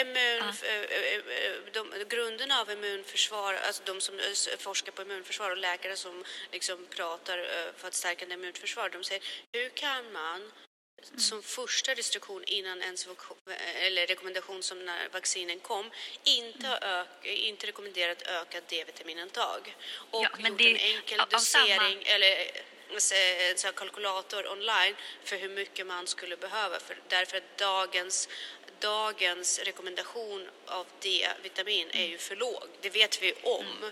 Immun, 0.01 0.49
eh, 0.49 1.73
de, 1.73 2.05
grunderna 2.09 2.61
av 2.61 2.71
immunförsvar, 2.71 3.53
alltså 3.53 3.83
de 3.85 4.01
som 4.01 4.19
forskar 4.59 4.91
på 4.91 5.01
immunförsvar 5.01 5.51
och 5.51 5.57
läkare 5.57 5.95
som 5.95 6.23
liksom 6.51 6.85
pratar 6.85 7.37
för 7.77 7.87
att 7.87 7.93
stärka 7.93 8.25
immunförsvar, 8.25 8.89
de 8.89 9.03
säger 9.03 9.23
hur 9.51 9.69
kan 9.69 10.11
man 10.11 10.51
som 11.17 11.43
första 11.43 11.93
restriktion 11.93 12.43
innan 12.47 12.81
ens 12.81 13.07
eller 13.75 14.07
rekommendation 14.07 14.63
som 14.63 14.85
när 14.85 15.09
vaccinen 15.09 15.59
kom 15.59 15.91
inte, 16.23 16.67
ök, 16.81 17.25
inte 17.25 17.67
rekommenderat 17.67 18.21
ökat 18.27 18.67
D-vitaminintag 18.67 19.75
och 20.11 20.23
Ja, 20.23 20.29
gjort 20.39 20.57
det- 20.57 20.71
en 20.71 20.95
enkel 20.95 21.19
av- 21.19 21.23
av 21.25 21.29
dosering 21.29 22.03
eller 22.05 22.51
en 23.51 23.57
sån 23.57 23.73
kalkylator 23.73 24.47
online 24.51 24.95
för 25.23 25.37
hur 25.37 25.49
mycket 25.49 25.87
man 25.87 26.07
skulle 26.07 26.37
behöva. 26.37 26.79
För, 26.79 26.97
därför 27.07 27.37
att 27.37 27.57
dagens, 27.57 28.29
dagens 28.79 29.59
rekommendation 29.59 30.49
av 30.65 30.85
D-vitamin 31.01 31.89
är 31.91 32.05
ju 32.05 32.17
för 32.17 32.35
låg. 32.35 32.67
Det 32.81 32.89
vet 32.89 33.21
vi 33.21 33.33
om. 33.43 33.91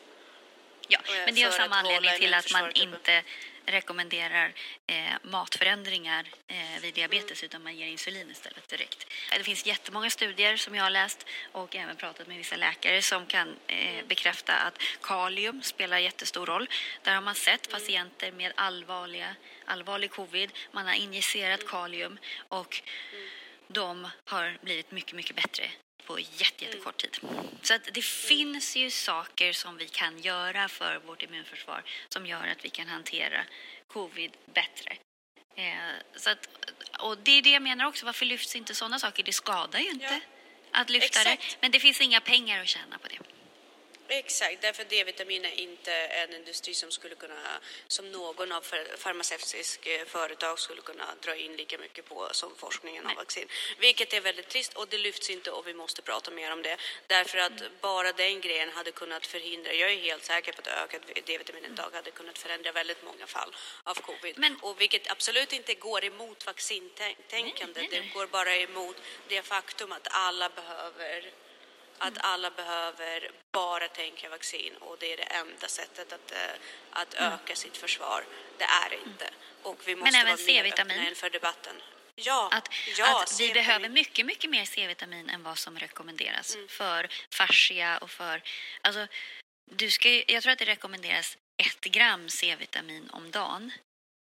Ja, 0.88 1.00
eh, 1.08 1.14
men 1.14 1.36
det 1.36 1.42
är 1.42 1.48
av 1.48 1.52
samma 1.52 1.76
anledning 1.76 2.18
till 2.18 2.34
att 2.34 2.52
man 2.52 2.72
inte 2.72 3.24
rekommenderar 3.66 4.54
eh, 4.88 5.14
matförändringar 5.24 6.28
eh, 6.48 6.82
vid 6.82 6.94
diabetes 6.94 7.44
utan 7.44 7.64
man 7.64 7.78
ger 7.78 7.88
insulin 7.88 8.32
istället 8.32 8.68
direkt. 8.68 9.08
Eh, 9.32 9.38
det 9.38 9.44
finns 9.44 9.66
jättemånga 9.66 10.10
studier 10.10 10.58
som 10.58 10.76
jag 10.76 10.84
har 10.84 10.90
läst 10.90 11.26
och 11.52 11.76
även 11.76 11.96
pratat 11.96 12.28
med 12.28 12.38
vissa 12.38 12.56
läkare 12.56 13.02
som 13.02 13.26
kan 13.26 13.56
eh, 13.68 14.06
bekräfta 14.08 14.54
att 14.54 14.82
kalium 15.02 15.62
spelar 15.62 15.98
jättestor 15.98 16.46
roll. 16.46 16.70
Där 17.02 17.16
har 17.16 17.22
man 17.22 17.36
sett 17.36 17.70
patienter 17.72 18.32
med 18.32 18.52
allvarliga, 18.56 19.36
allvarlig 19.66 20.12
covid, 20.12 20.52
man 20.72 20.86
har 20.86 20.94
injicerat 20.94 21.68
kalium 21.68 22.18
och 22.48 22.82
de 23.68 24.08
har 24.26 24.58
blivit 24.62 24.92
mycket, 24.92 25.14
mycket 25.14 25.36
bättre 25.36 25.70
på 26.06 26.20
jätte, 26.20 26.66
jättekort 26.66 26.98
tid. 26.98 27.20
Så 27.62 27.74
att 27.74 27.90
det 27.94 28.02
finns 28.06 28.76
ju 28.76 28.90
saker 28.92 29.54
som 29.54 29.78
vi 29.78 29.88
kan 29.88 30.20
göra 30.20 30.68
för 30.70 31.00
vårt 31.06 31.24
immunförsvar 31.24 31.84
som 32.10 32.26
gör 32.26 32.48
att 32.48 32.66
vi 32.66 32.70
kan 32.70 32.88
hantera 32.88 33.46
covid 33.88 34.32
bättre. 34.54 34.98
Eh, 35.56 35.74
så 36.16 36.30
att, 36.30 36.48
och 37.00 37.18
det 37.18 37.32
är 37.32 37.42
det 37.42 37.50
jag 37.52 37.62
menar 37.62 37.86
också, 37.86 38.06
varför 38.06 38.26
lyfts 38.26 38.56
inte 38.56 38.76
sådana 38.76 39.00
saker? 39.00 39.24
Det 39.24 39.34
skadar 39.34 39.80
ju 39.80 39.90
inte 39.90 40.06
Ja. 40.06 40.20
att 40.82 40.90
lyfta 40.90 41.24
det, 41.24 41.30
Exakt. 41.30 41.58
men 41.62 41.72
det 41.72 41.80
finns 41.80 42.02
inga 42.02 42.22
pengar 42.22 42.62
att 42.62 42.68
tjäna 42.68 42.98
på 42.98 43.08
det. 43.08 43.20
Exakt, 44.18 44.62
därför 44.62 44.84
D-vitamin 44.84 45.46
är 45.46 45.60
inte 45.60 45.94
en 45.94 46.34
industri 46.34 46.74
som 46.74 46.92
skulle 46.92 47.16
kunna, 47.16 47.60
som 47.88 48.12
någon 48.12 48.52
av 48.52 48.62
far- 48.62 48.98
farmaceutisk 48.98 49.88
eh, 49.88 50.06
företag 50.06 50.60
skulle 50.60 50.82
kunna 50.82 51.06
dra 51.22 51.36
in 51.36 51.56
lika 51.56 51.78
mycket 51.78 52.06
på 52.06 52.30
som 52.32 52.56
forskningen 52.56 53.08
av 53.08 53.16
vaccin. 53.16 53.48
Vilket 53.78 54.14
är 54.14 54.22
väldigt 54.22 54.50
trist 54.50 54.74
och 54.74 54.88
det 54.88 54.98
lyfts 54.98 55.30
inte 55.30 55.52
och 55.52 55.68
vi 55.68 55.74
måste 55.74 56.02
prata 56.02 56.32
mer 56.32 56.52
om 56.54 56.62
det. 56.62 56.78
Därför 57.08 57.38
att 57.38 57.60
Mm. 57.62 57.72
bara 57.82 58.12
den 58.12 58.42
grejen 58.42 58.70
hade 58.70 58.92
kunnat 58.92 59.26
förhindra, 59.28 59.74
jag 59.74 59.92
är 59.92 59.98
helt 59.98 60.24
säker 60.24 60.52
på 60.54 60.62
att 60.62 60.68
ökat 60.68 61.02
D-vitaminintag 61.26 61.90
hade 61.94 62.12
kunnat 62.12 62.38
förändra 62.38 62.72
väldigt 62.72 63.04
många 63.04 63.28
fall 63.28 63.56
av 63.84 63.96
covid. 63.96 64.38
Men- 64.38 64.60
och 64.62 64.82
vilket 64.82 65.12
absolut 65.12 65.54
inte 65.54 65.74
går 65.74 66.04
emot 66.06 66.46
vaccintänkande, 66.46 67.22
Nej, 67.32 67.54
nej, 67.76 67.88
nej. 67.92 68.02
det 68.02 68.14
går 68.14 68.28
bara 68.28 68.56
emot 68.56 68.96
det 69.28 69.42
faktum 69.42 69.92
att 69.92 70.08
alla 70.12 70.50
behöver 70.50 71.32
att 72.08 72.18
alla 72.18 72.50
behöver 72.52 73.32
bara 73.52 73.88
tänka 73.88 74.30
vaccin 74.30 74.74
och 74.80 74.98
det 75.00 75.14
är 75.14 75.18
det 75.18 75.24
enda 75.24 75.68
sättet 75.68 76.14
att, 76.14 76.32
eh, 76.32 76.38
att 76.90 77.14
öka 77.14 77.56
sitt 77.56 77.78
försvar. 77.78 78.26
Det 78.58 78.64
är 78.64 78.90
det 78.90 79.10
inte. 79.10 79.30
Och 79.64 79.78
vi 79.86 79.96
måste 79.96 80.18
även 80.18 80.26
vara 80.26 80.38
mer 80.38 80.46
C-vitamin. 80.46 81.08
inför 81.08 81.30
debatten. 81.30 81.76
Ja, 82.16 82.50
Att, 82.52 82.70
ja 82.98 83.22
att 83.24 83.40
vi 83.40 83.54
behöver 83.54 83.90
mycket, 83.90 84.26
mycket 84.26 84.50
mer 84.50 84.66
C-vitamin 84.66 85.30
än 85.30 85.44
vad 85.44 85.58
som 85.58 85.80
rekommenderas 85.80 86.56
Mm. 86.56 86.68
för 86.68 87.08
fascia 87.32 87.98
och 87.98 88.12
för... 88.12 88.42
Alltså, 88.82 89.08
du 89.72 89.92
ska, 89.92 90.10
jag 90.10 90.44
tror 90.44 90.52
att 90.54 90.60
det 90.60 90.66
rekommenderas 90.66 91.38
ett 91.58 91.82
gram 91.82 92.30
C-vitamin 92.30 93.10
om 93.14 93.32
dagen. 93.32 93.72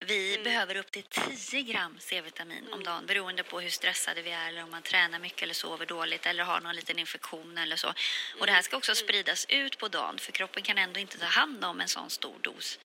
Vi 0.06 0.32
Mm. 0.34 0.44
behöver 0.44 0.76
upp 0.76 0.92
till 0.92 1.04
10 1.04 1.62
gram 1.62 1.98
C-vitamin 2.00 2.68
om 2.74 2.84
dagen 2.84 3.06
beroende 3.06 3.44
på 3.44 3.60
hur 3.60 3.70
stressade 3.70 4.22
vi 4.22 4.32
är 4.32 4.48
eller 4.48 4.64
om 4.64 4.72
man 4.72 4.82
tränar 4.82 5.20
mycket 5.20 5.42
eller 5.44 5.54
sover 5.54 5.86
dåligt 5.86 6.26
eller 6.26 6.44
har 6.44 6.62
någon 6.62 6.76
liten 6.76 7.00
infektion 7.00 7.58
eller 7.58 7.76
så. 7.76 7.94
Och 8.40 8.46
det 8.46 8.52
här 8.52 8.62
ska 8.62 8.74
Mm. 8.74 8.78
också 8.78 8.96
spridas 8.96 9.46
ut 9.50 9.78
på 9.78 9.88
dagen 9.88 10.20
för 10.20 10.32
kroppen 10.32 10.64
kan 10.64 10.78
ändå 10.78 11.00
inte 11.00 11.18
ta 11.18 11.26
hand 11.26 11.66
om 11.66 11.82
en 11.82 11.88
sån 11.88 12.10
stor 12.10 12.40
dos 12.42 12.80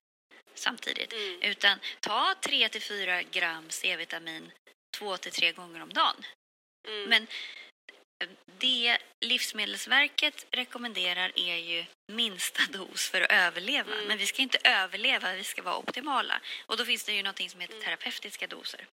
samtidigt. 0.55 1.13
Mm. 1.13 1.41
Utan 1.41 1.79
ta 1.99 2.35
3 2.41 2.69
till 2.69 2.81
4 2.81 3.23
gram 3.23 3.69
C-vitamin 3.69 4.51
två 4.97 5.17
till 5.17 5.31
tre 5.31 5.51
gånger 5.51 5.81
om 5.83 5.93
dagen. 5.93 6.25
Mm. 6.87 7.09
Men 7.09 7.27
det 8.57 8.97
Livsmedelsverket 9.25 10.45
rekommenderar 10.51 11.31
är 11.35 11.55
ju 11.55 11.85
minsta 12.11 12.61
dos 12.71 13.09
för 13.09 13.21
att 13.21 13.31
överleva. 13.31 13.93
Mm. 13.93 14.07
Men 14.07 14.17
vi 14.17 14.25
ska 14.25 14.41
inte 14.41 14.57
överleva, 14.63 15.33
vi 15.33 15.43
ska 15.43 15.61
vara 15.61 15.77
optimala. 15.77 16.41
Och 16.65 16.77
då 16.77 16.85
finns 16.85 17.03
det 17.03 17.13
ju 17.13 17.23
något 17.23 17.51
som 17.51 17.59
heter 17.59 17.79
terapeutiska 17.79 18.47
doser. 18.47 18.85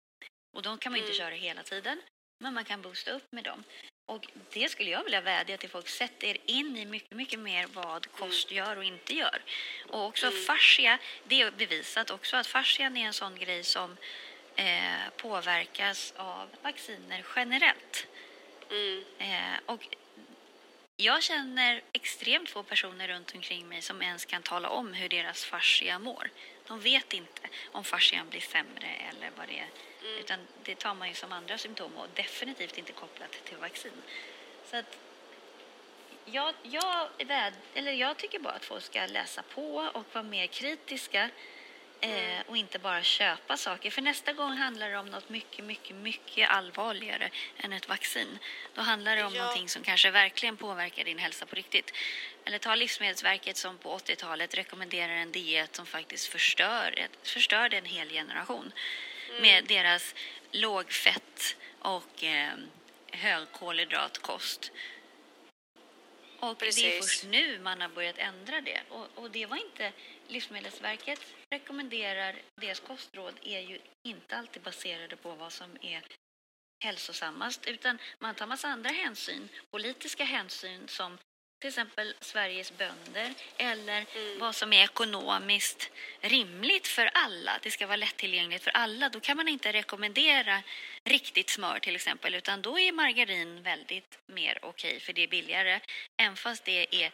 Och 0.56 0.62
de 0.62 0.78
kan 0.78 0.92
man 0.92 1.00
inte 1.00 1.12
Mm. 1.12 1.18
köra 1.18 1.36
hela 1.36 1.64
tiden, 1.64 2.02
men 2.44 2.54
man 2.54 2.66
kan 2.66 2.82
boosta 2.82 3.12
upp 3.12 3.28
med 3.32 3.44
dem. 3.44 3.64
Och 4.12 4.28
det 4.54 4.70
skulle 4.72 4.90
jag 4.90 5.04
vilja 5.04 5.22
vädja 5.22 5.58
till 5.58 5.70
folk, 5.70 5.88
sätt 5.90 6.24
er 6.24 6.38
in 6.46 6.78
i 6.78 6.86
mycket, 6.86 7.12
mycket 7.18 7.40
mer 7.40 7.68
vad 7.74 8.12
kost 8.12 8.52
gör 8.52 8.78
och 8.78 8.84
inte 8.84 9.14
gör. 9.14 9.42
Och 9.88 10.06
också 10.06 10.28
Mm. 10.28 10.44
fascia, 10.44 11.00
det 11.24 11.42
är 11.42 11.52
bevisat 11.52 12.10
också 12.12 12.38
att 12.38 12.48
fascian 12.48 12.98
är 12.98 13.06
en 13.06 13.14
sån 13.14 13.36
grej 13.36 13.64
som 13.64 13.98
eh, 14.56 15.10
påverkas 15.18 16.14
av 16.18 16.50
vacciner 16.62 17.26
generellt. 17.36 18.08
Mm. 18.72 19.04
Eh, 19.20 19.60
och 19.66 19.88
jag 20.98 21.24
känner 21.24 21.82
extremt 21.92 22.50
få 22.50 22.64
personer 22.64 23.08
runt 23.08 23.36
omkring 23.36 23.68
mig 23.68 23.82
som 23.82 24.02
ens 24.02 24.26
kan 24.26 24.42
tala 24.42 24.70
om 24.70 24.94
hur 24.94 25.10
deras 25.10 25.46
fascia 25.46 26.00
mår. 26.00 26.30
De 26.68 26.80
vet 26.80 27.14
inte 27.14 27.42
om 27.72 27.84
fascian 27.84 28.30
blir 28.30 28.42
sämre 28.42 28.88
eller 29.10 29.32
vad 29.38 29.48
det 29.48 29.60
är. 29.60 29.70
Utan 30.20 30.40
det 30.64 30.76
tar 30.76 30.94
man 30.94 31.08
ju 31.08 31.14
som 31.14 31.32
andra 31.32 31.58
symptom 31.58 31.98
och 31.98 32.08
definitivt 32.14 32.78
inte 32.78 32.92
kopplat 32.92 33.32
till 33.32 33.58
vaccin. 33.58 33.92
Så 34.66 34.78
att 34.78 34.98
jag, 36.26 36.54
jag, 36.64 37.08
eller 37.74 37.92
jag 37.92 38.18
tycker 38.18 38.40
bara 38.40 38.54
att 38.54 38.66
folk 38.66 38.84
ska 38.84 39.06
läsa 39.06 39.44
på 39.44 39.76
och 39.94 40.06
vara 40.14 40.24
mer 40.24 40.48
kritiska 40.48 41.30
eh, 42.02 42.40
och 42.48 42.58
inte 42.58 42.80
bara 42.80 43.04
köpa 43.04 43.58
saker. 43.58 43.92
För 43.92 44.02
nästa 44.02 44.34
gång 44.34 44.52
handlar 44.58 44.90
det 44.90 44.98
om 44.98 45.06
något 45.06 45.30
mycket, 45.30 45.66
mycket, 45.66 45.96
mycket 45.96 46.50
allvarligare 46.50 47.30
än 47.58 47.74
ett 47.74 47.90
vaccin. 47.90 48.38
Då 48.74 48.82
handlar 48.82 49.16
det 49.16 49.24
om 49.24 49.36
Ja. 49.36 49.42
någonting 49.42 49.70
som 49.70 49.84
kanske 49.84 50.12
verkligen 50.12 50.58
påverkar 50.58 51.04
din 51.04 51.18
hälsa 51.20 51.46
på 51.46 51.56
riktigt. 51.56 51.94
Eller 52.46 52.58
ta 52.58 52.76
Livsmedelsverket 52.76 53.58
som 53.58 53.78
på 53.78 53.98
80-talet 53.98 54.54
rekommenderar 54.58 55.14
en 55.14 55.32
diet 55.32 55.76
som 55.76 55.86
faktiskt 55.86 56.28
förstör, 56.28 57.08
förstörde 57.24 57.78
en 57.78 57.86
hel 57.86 58.10
generation 58.10 58.72
med 59.42 59.66
deras 59.66 60.16
lågfett 60.52 61.56
och 61.80 62.24
eh, 62.24 62.54
högkolhydratkost. 63.12 64.72
Och 66.42 66.56
det 66.60 66.66
är 66.66 66.66
Precis. 66.66 66.98
först 66.98 67.24
nu 67.26 67.60
man 67.60 67.82
har 67.82 67.90
börjat 67.90 68.18
ändra 68.18 68.62
det. 68.62 68.82
Och, 68.90 69.08
och 69.16 69.32
det 69.32 69.46
var 69.46 69.58
inte... 69.58 69.94
Livsmedelsverket 70.28 71.20
rekommenderar, 71.50 72.36
deras 72.56 72.80
kostråd 72.80 73.34
är 73.44 73.60
ju 73.60 73.80
inte 74.04 74.38
alltid 74.38 74.62
baserade 74.62 75.16
på 75.16 75.32
vad 75.36 75.52
som 75.52 75.78
är 75.82 76.04
hälsosammast 76.84 77.68
utan 77.68 77.98
man 78.20 78.36
tar 78.36 78.48
massa 78.48 78.68
andra 78.68 78.90
hänsyn, 78.90 79.50
politiska 79.72 80.24
hänsyn 80.24 80.88
som 80.88 81.18
till 81.62 81.68
exempel 81.68 82.14
Sveriges 82.20 82.78
bönder 82.78 83.34
eller 83.58 84.06
vad 84.40 84.56
som 84.56 84.74
är 84.74 84.84
ekonomiskt 84.84 85.92
rimligt 86.22 86.88
för 86.88 87.10
alla. 87.14 87.60
Det 87.62 87.72
ska 87.72 87.88
vara 87.88 87.96
lättillgängligt 87.96 88.64
för 88.64 88.72
alla. 88.72 89.10
Då 89.10 89.20
kan 89.20 89.38
man 89.38 89.48
inte 89.48 89.74
rekommendera 89.74 90.64
riktigt 91.04 91.50
smör 91.50 91.80
till 91.80 91.96
exempel 91.96 92.36
utan 92.36 92.62
då 92.62 92.80
är 92.80 92.92
margarin 92.92 93.64
väldigt 93.64 94.20
mer 94.26 94.60
okej 94.62 95.00
för 95.00 95.14
det 95.14 95.24
är 95.24 95.28
billigare 95.28 95.80
även 96.22 96.36
fast 96.36 96.66
det 96.66 97.04
är 97.04 97.12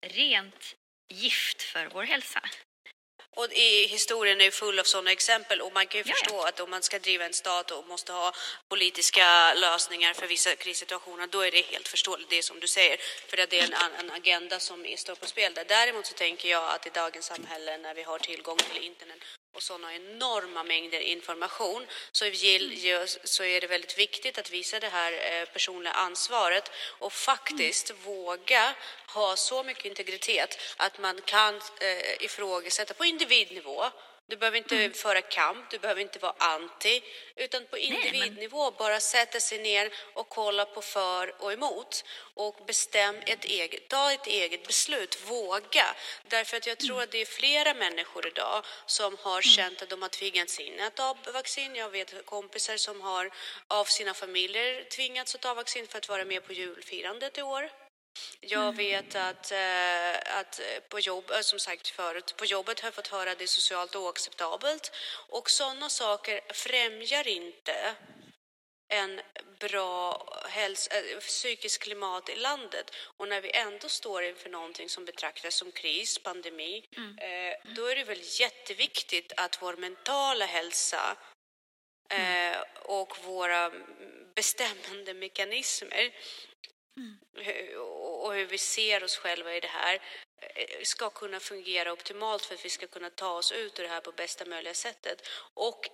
rent 0.00 0.76
gift 1.08 1.62
för 1.62 1.86
vår 1.86 2.02
hälsa. 2.02 2.40
Och 3.38 3.52
i 3.52 3.86
historien 3.86 4.40
är 4.40 4.50
full 4.50 4.78
av 4.78 4.84
sådana 4.84 5.12
exempel 5.12 5.60
och 5.60 5.72
man 5.72 5.86
kan 5.86 5.98
ju 5.98 6.04
Ja, 6.06 6.14
ja. 6.14 6.16
förstå 6.16 6.42
att 6.42 6.60
om 6.60 6.70
man 6.70 6.82
ska 6.82 6.98
driva 6.98 7.24
en 7.24 7.32
stat 7.32 7.70
och 7.70 7.86
måste 7.86 8.12
ha 8.12 8.32
politiska 8.68 9.54
lösningar 9.54 10.14
för 10.14 10.26
vissa 10.26 10.56
krissituationer, 10.56 11.26
då 11.26 11.40
är 11.40 11.50
det 11.50 11.60
helt 11.60 11.88
förståeligt 11.88 12.30
det 12.30 12.42
som 12.42 12.60
du 12.60 12.66
säger, 12.66 12.96
för 13.28 13.38
att 13.42 13.50
det 13.50 13.58
är 13.60 13.64
en, 13.64 13.74
en 14.00 14.10
agenda 14.10 14.60
som 14.60 14.86
står 14.96 15.14
på 15.14 15.26
spel 15.26 15.54
där. 15.54 15.64
Däremot 15.68 16.06
så 16.06 16.14
tänker 16.14 16.48
jag 16.48 16.70
att 16.74 16.86
i 16.86 16.90
dagens 16.90 17.26
samhälle 17.26 17.78
när 17.78 17.94
vi 17.94 18.02
har 18.02 18.18
tillgång 18.18 18.56
till 18.56 18.82
internet 18.82 19.18
och 19.58 19.62
sådana 19.62 19.94
enorma 19.94 20.62
mängder 20.62 21.00
information 21.00 21.86
så, 22.12 22.24
vill, 22.24 23.06
så 23.24 23.44
är 23.44 23.60
det 23.60 23.66
väldigt 23.66 23.98
viktigt 23.98 24.38
att 24.38 24.50
visa 24.50 24.80
det 24.80 24.88
här 24.88 25.12
eh, 25.12 25.48
personliga 25.48 25.92
ansvaret 25.92 26.70
och 26.98 27.12
faktiskt 27.12 27.90
mm. 27.90 28.02
våga 28.02 28.74
ha 29.06 29.36
så 29.36 29.62
mycket 29.62 29.84
integritet 29.84 30.58
att 30.76 30.98
man 30.98 31.20
kan 31.24 31.54
eh, 31.54 32.24
ifrågasätta 32.24 32.94
på 32.94 33.04
individnivå 33.04 33.90
du 34.28 34.36
behöver 34.36 34.58
inte 34.58 34.76
mm. 34.76 34.92
föra 34.92 35.22
kamp, 35.22 35.70
du 35.70 35.78
behöver 35.78 36.00
inte 36.00 36.18
vara 36.18 36.34
anti, 36.38 37.02
utan 37.36 37.66
på 37.66 37.78
individnivå 37.78 38.62
Nej, 38.62 38.70
men... 38.70 38.78
bara 38.78 39.00
sätta 39.00 39.40
sig 39.40 39.58
ner 39.58 39.90
och 40.14 40.28
kolla 40.28 40.64
på 40.64 40.82
för 40.82 41.42
och 41.42 41.52
emot 41.52 42.04
och 42.34 42.56
bestäm 42.66 43.16
ett 43.26 43.44
eget, 43.44 43.88
ta 43.88 44.12
ett 44.12 44.26
eget 44.26 44.66
beslut, 44.66 45.18
våga. 45.26 45.94
Därför 46.28 46.56
att 46.56 46.66
jag 46.66 46.78
tror 46.78 46.90
mm. 46.90 47.04
att 47.04 47.10
det 47.10 47.18
är 47.18 47.26
flera 47.26 47.74
människor 47.74 48.26
idag 48.26 48.64
som 48.86 49.16
har 49.20 49.32
mm. 49.32 49.42
känt 49.42 49.82
att 49.82 49.88
de 49.88 50.02
har 50.02 50.08
tvingats 50.08 50.60
in 50.60 50.80
att 50.80 50.94
ta 50.94 51.16
vaccin. 51.34 51.74
Jag 51.74 51.90
vet 51.90 52.26
kompisar 52.26 52.76
som 52.76 53.00
har 53.00 53.30
av 53.68 53.84
sina 53.84 54.14
familjer 54.14 54.84
tvingats 54.84 55.34
att 55.34 55.40
ta 55.40 55.54
vaccin 55.54 55.86
för 55.86 55.98
att 55.98 56.08
vara 56.08 56.24
med 56.24 56.46
på 56.46 56.52
julfirandet 56.52 57.38
i 57.38 57.42
år. 57.42 57.70
Jag 58.40 58.76
vet 58.76 59.14
att, 59.14 59.52
eh, 59.52 60.38
att 60.38 60.60
på 60.88 61.00
jobb, 61.00 61.30
eh, 61.30 61.40
som 61.40 61.58
sagt 61.58 61.88
förut, 61.88 62.34
på 62.36 62.44
jobbet 62.44 62.80
har 62.80 62.86
jag 62.86 62.94
fått 62.94 63.08
höra 63.08 63.30
att 63.30 63.38
det 63.38 63.44
är 63.44 63.46
socialt 63.46 63.96
oacceptabelt 63.96 64.92
och 65.28 65.50
sådana 65.50 65.88
saker 65.88 66.40
främjar 66.52 67.28
inte 67.28 67.96
en 68.88 69.20
bra 69.58 70.26
hälsa, 70.48 70.90
äh, 70.98 71.18
psykisk 71.18 71.82
klimat 71.82 72.28
i 72.28 72.36
landet. 72.36 72.90
Och 73.16 73.28
när 73.28 73.40
vi 73.40 73.50
ändå 73.50 73.88
står 73.88 74.22
inför 74.22 74.50
någonting 74.50 74.88
som 74.88 75.04
betraktas 75.04 75.54
som 75.54 75.72
kris, 75.72 76.18
pandemi, 76.18 76.84
mm. 76.96 77.18
eh, 77.18 77.74
då 77.74 77.86
är 77.86 77.96
det 77.96 78.04
väl 78.04 78.22
jätteviktigt 78.40 79.32
att 79.36 79.62
vår 79.62 79.76
mentala 79.76 80.46
hälsa 80.46 81.16
mm. 82.10 82.52
eh, 82.52 82.58
och 82.82 83.18
våra 83.24 83.72
bestämmande 84.34 85.14
mekanismer 85.14 86.12
Mm. 86.98 87.18
och 88.22 88.34
hur 88.34 88.46
vi 88.46 88.58
ser 88.58 89.04
oss 89.04 89.16
själva 89.16 89.56
i 89.56 89.60
det 89.60 89.68
här 89.68 89.98
ska 90.82 91.10
kunna 91.10 91.40
fungera 91.40 91.92
optimalt 91.92 92.44
för 92.44 92.54
att 92.54 92.64
vi 92.64 92.70
ska 92.70 92.86
kunna 92.86 93.10
ta 93.10 93.30
oss 93.30 93.52
ut 93.52 93.78
ur 93.78 93.82
det 93.82 93.88
här 93.88 94.00
på 94.00 94.12
bästa 94.12 94.44
möjliga 94.44 94.74
sättet. 94.74 95.28
Och 95.54 95.90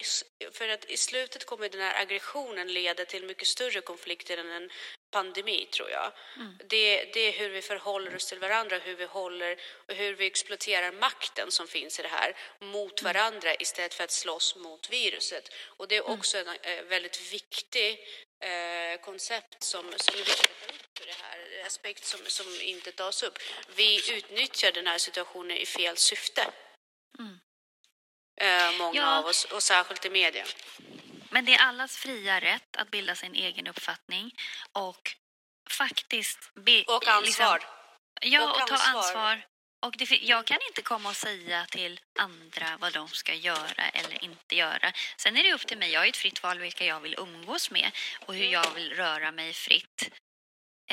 för 0.53 0.69
att 0.69 0.85
i 0.85 0.97
slutet 0.97 1.47
kommer 1.47 1.69
den 1.69 1.81
här 1.81 2.03
aggressionen 2.03 2.73
leda 2.73 3.05
till 3.05 3.25
mycket 3.25 3.49
större 3.49 3.81
konflikter 3.81 4.37
än 4.37 4.51
en 4.51 4.71
pandemi, 5.11 5.67
tror 5.67 5.91
jag. 5.91 6.13
Mm. 6.37 6.59
Det, 6.67 7.05
det, 7.15 7.21
är 7.21 7.33
hur 7.33 7.49
vi 7.49 7.63
förhåller 7.63 8.17
oss 8.17 8.27
till 8.27 8.39
varandra, 8.39 8.79
hur 8.79 8.95
vi 8.95 9.05
håller 9.05 9.57
och 9.89 9.95
hur 9.95 10.15
vi 10.15 10.27
exploaterar 10.27 10.93
makten 10.93 11.51
som 11.51 11.67
finns 11.67 11.99
i 11.99 12.03
det 12.03 12.09
här 12.09 12.37
mot 12.59 13.01
mm. 13.01 13.13
varandra 13.13 13.49
mm. 13.49 13.57
istället 13.61 13.95
för 13.95 14.05
att 14.05 14.11
slåss 14.11 14.57
mot 14.57 14.91
viruset. 14.91 15.53
Och 15.77 15.89
det 15.89 15.97
är 15.97 16.01
mm. 16.01 16.19
också 16.19 16.39
en 16.39 16.49
äh, 16.49 16.83
väldigt 16.83 17.33
viktig 17.33 18.01
äh, 18.41 19.01
koncept 19.01 19.63
som, 19.63 19.85
som 19.97 20.15
är 20.15 20.25
viktigt 20.25 20.51
att 20.51 20.69
ta 20.69 20.75
upp 20.75 20.99
för 20.99 21.07
det 21.07 21.17
här, 21.23 21.67
aspekt 21.67 22.05
som, 22.05 22.21
som 22.27 22.47
inte 22.61 22.93
tas 22.93 23.23
upp. 23.23 23.39
Vi 23.77 24.17
utnyttjar 24.17 24.34
den 24.75 24.87
här 24.87 24.99
situationen 24.99 25.57
i 25.57 25.67
fel 25.67 25.97
syfte. 25.97 26.51
Mm. 27.19 27.39
Äh, 28.41 28.79
många 28.79 29.01
ja. 29.01 29.19
av 29.19 29.27
oss, 29.27 29.45
och 29.45 29.63
särskilt 29.63 30.05
i 30.05 30.11
media. 30.11 30.45
Men 31.31 31.45
det 31.45 31.55
är 31.55 31.59
allas 31.59 31.97
fria 31.97 32.41
rätt 32.41 32.77
att 32.77 32.91
bilda 32.91 33.15
sin 33.15 33.35
egen 33.35 33.67
uppfattning 33.67 34.35
och 34.73 35.17
faktiskt... 35.71 36.55
Be, 36.55 36.83
och 36.83 37.09
ansvar. 37.09 37.59
Liksom, 37.59 37.71
ja, 38.21 38.45
och, 38.45 38.63
och 38.63 38.69
ta 38.69 38.75
ansvar. 38.75 38.99
ansvar. 38.99 39.47
Och 39.81 39.95
det, 39.97 40.11
jag 40.11 40.45
kan 40.45 40.59
inte 40.69 40.83
komma 40.83 41.09
och 41.09 41.17
säga 41.17 41.67
till 41.67 42.01
andra 42.19 42.77
vad 42.81 42.93
de 42.93 43.09
ska 43.09 43.35
göra 43.35 43.89
eller 43.93 44.25
inte 44.25 44.57
göra. 44.57 44.93
Sen 45.17 45.37
är 45.37 45.43
det 45.43 45.53
upp 45.53 45.67
till 45.67 45.79
mig. 45.79 45.91
Jag 45.91 46.01
har 46.01 46.07
ett 46.07 46.17
fritt 46.17 46.43
val 46.43 46.59
vilka 46.59 46.85
jag 46.85 47.01
vill 47.01 47.15
umgås 47.19 47.71
med 47.71 47.91
och 48.27 48.35
hur 48.35 48.47
jag 48.47 48.75
vill 48.75 48.95
röra 48.95 49.33
mig 49.33 49.53
fritt. 49.53 50.11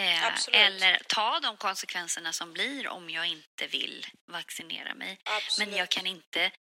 Eh, 0.01 0.61
eller 0.61 1.01
ta 1.07 1.39
de 1.39 1.57
konsekvenserna 1.57 2.33
som 2.33 2.53
blir 2.53 2.87
om 2.87 3.09
jag 3.09 3.27
inte 3.27 3.67
vill 3.67 4.05
vaccinera 4.31 4.95
mig. 4.95 5.19
Absolut. 5.23 5.69
Men 5.69 5.77
jag 5.77 5.89
kan 5.89 6.07
inte 6.07 6.51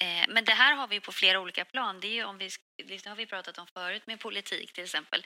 Eh, 0.00 0.24
men 0.28 0.44
det 0.44 0.52
här 0.52 0.74
har 0.74 0.88
vi 0.88 1.00
på 1.00 1.12
flera 1.12 1.40
olika 1.40 1.64
plan. 1.64 2.00
Det, 2.00 2.18
är 2.18 2.24
om 2.24 2.38
vi, 2.38 2.50
det 2.84 3.06
har 3.06 3.16
vi 3.16 3.26
pratat 3.26 3.58
om 3.58 3.66
förut 3.66 4.06
med 4.06 4.20
politik 4.20 4.72
till 4.72 4.84
exempel. 4.84 5.24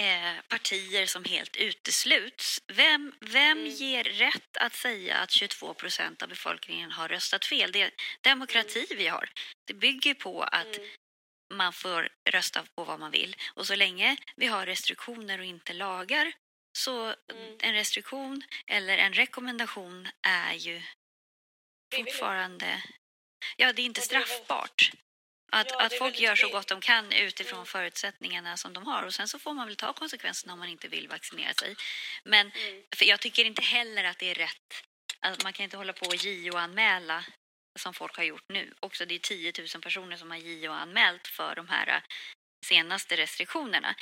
Eh, 0.00 0.42
partier 0.48 1.06
som 1.06 1.24
helt 1.24 1.56
utesluts. 1.56 2.58
Vem, 2.72 3.12
vem 3.20 3.58
mm. 3.58 3.70
ger 3.70 4.04
rätt 4.04 4.56
att 4.60 4.74
säga 4.74 5.16
att 5.16 5.30
22 5.30 5.74
procent 5.74 6.22
av 6.22 6.28
befolkningen 6.28 6.92
har 6.92 7.08
röstat 7.08 7.44
fel? 7.44 7.72
Det 7.72 7.82
är 7.82 7.90
demokrati 8.20 8.86
mm. 8.90 8.98
vi 8.98 9.08
har. 9.08 9.30
Det 9.66 9.74
bygger 9.74 10.14
på 10.14 10.42
att 10.42 10.76
mm. 10.76 10.88
Man 11.50 11.72
får 11.72 12.08
rösta 12.30 12.64
på 12.74 12.84
vad 12.84 13.00
man 13.00 13.10
vill. 13.10 13.36
Och 13.54 13.66
så 13.66 13.74
länge 13.74 14.16
vi 14.36 14.46
har 14.46 14.66
restriktioner 14.66 15.38
och 15.38 15.44
inte 15.44 15.72
lagar 15.72 16.32
så 16.78 17.04
mm. 17.04 17.56
en 17.60 17.74
restriktion 17.74 18.42
eller 18.66 18.98
en 18.98 19.12
rekommendation 19.12 20.08
är 20.22 20.54
ju 20.54 20.82
fortfarande 21.94 22.82
Ja, 23.56 23.72
det 23.72 23.82
är 23.82 23.86
inte 23.86 24.00
straffbart. 24.00 24.90
Att, 25.52 25.70
ja, 25.70 25.82
att 25.82 25.98
folk 25.98 26.20
gör 26.20 26.36
så 26.36 26.48
gott 26.48 26.66
de 26.66 26.80
kan 26.80 27.12
utifrån 27.12 27.58
mm. 27.58 27.66
förutsättningarna 27.66 28.56
som 28.56 28.72
de 28.72 28.86
har. 28.86 29.02
Och 29.02 29.14
Sen 29.14 29.28
så 29.28 29.38
får 29.38 29.54
man 29.54 29.66
väl 29.66 29.76
ta 29.76 29.92
konsekvenserna 29.92 30.52
om 30.52 30.58
man 30.58 30.68
inte 30.68 30.88
vill 30.88 31.08
vaccinera 31.08 31.54
sig. 31.54 31.76
Men 32.24 32.50
mm. 32.50 32.82
jag 33.00 33.20
tycker 33.20 33.44
inte 33.44 33.62
heller 33.62 34.04
att 34.04 34.18
det 34.18 34.30
är 34.30 34.34
rätt. 34.34 34.84
Alltså, 35.20 35.46
man 35.46 35.52
kan 35.52 35.64
inte 35.64 35.76
hålla 35.76 35.92
på 35.92 36.06
och 36.06 36.14
JO-anmäla 36.14 37.24
som 37.78 37.94
folk 37.94 38.16
har 38.16 38.24
gjort 38.24 38.48
nu. 38.48 38.74
Också 38.80 39.06
det 39.06 39.14
är 39.14 39.18
10 39.18 39.52
000 39.58 39.82
personer 39.82 40.16
som 40.16 40.30
har 40.30 40.38
JO-anmält 40.38 41.28
för 41.28 41.54
de 41.54 41.68
här 41.68 42.02
senaste 42.66 43.16
restriktionerna. 43.16 43.94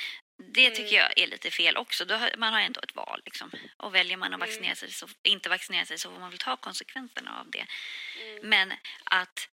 Det 0.43 0.69
tycker 0.69 0.97
mm. 0.97 1.11
jag 1.15 1.19
är 1.19 1.27
lite 1.27 1.51
fel 1.51 1.77
också. 1.77 2.05
Då 2.05 2.15
har, 2.15 2.31
man 2.37 2.53
har 2.53 2.61
ändå 2.61 2.81
ett 2.81 2.95
val. 2.95 3.21
Liksom. 3.25 3.51
Och 3.77 3.95
väljer 3.95 4.17
man 4.17 4.33
att 4.33 4.37
mm. 4.37 4.47
vaccinera 4.49 4.75
sig 4.75 4.91
så, 4.91 5.07
inte 5.23 5.49
vaccinera 5.49 5.85
sig 5.85 5.99
så 5.99 6.11
får 6.11 6.19
man 6.19 6.29
väl 6.29 6.39
ta 6.39 6.57
konsekvenserna 6.57 7.39
av 7.39 7.51
det. 7.51 7.65
Mm. 8.21 8.49
Men 8.49 8.73
att 9.03 9.49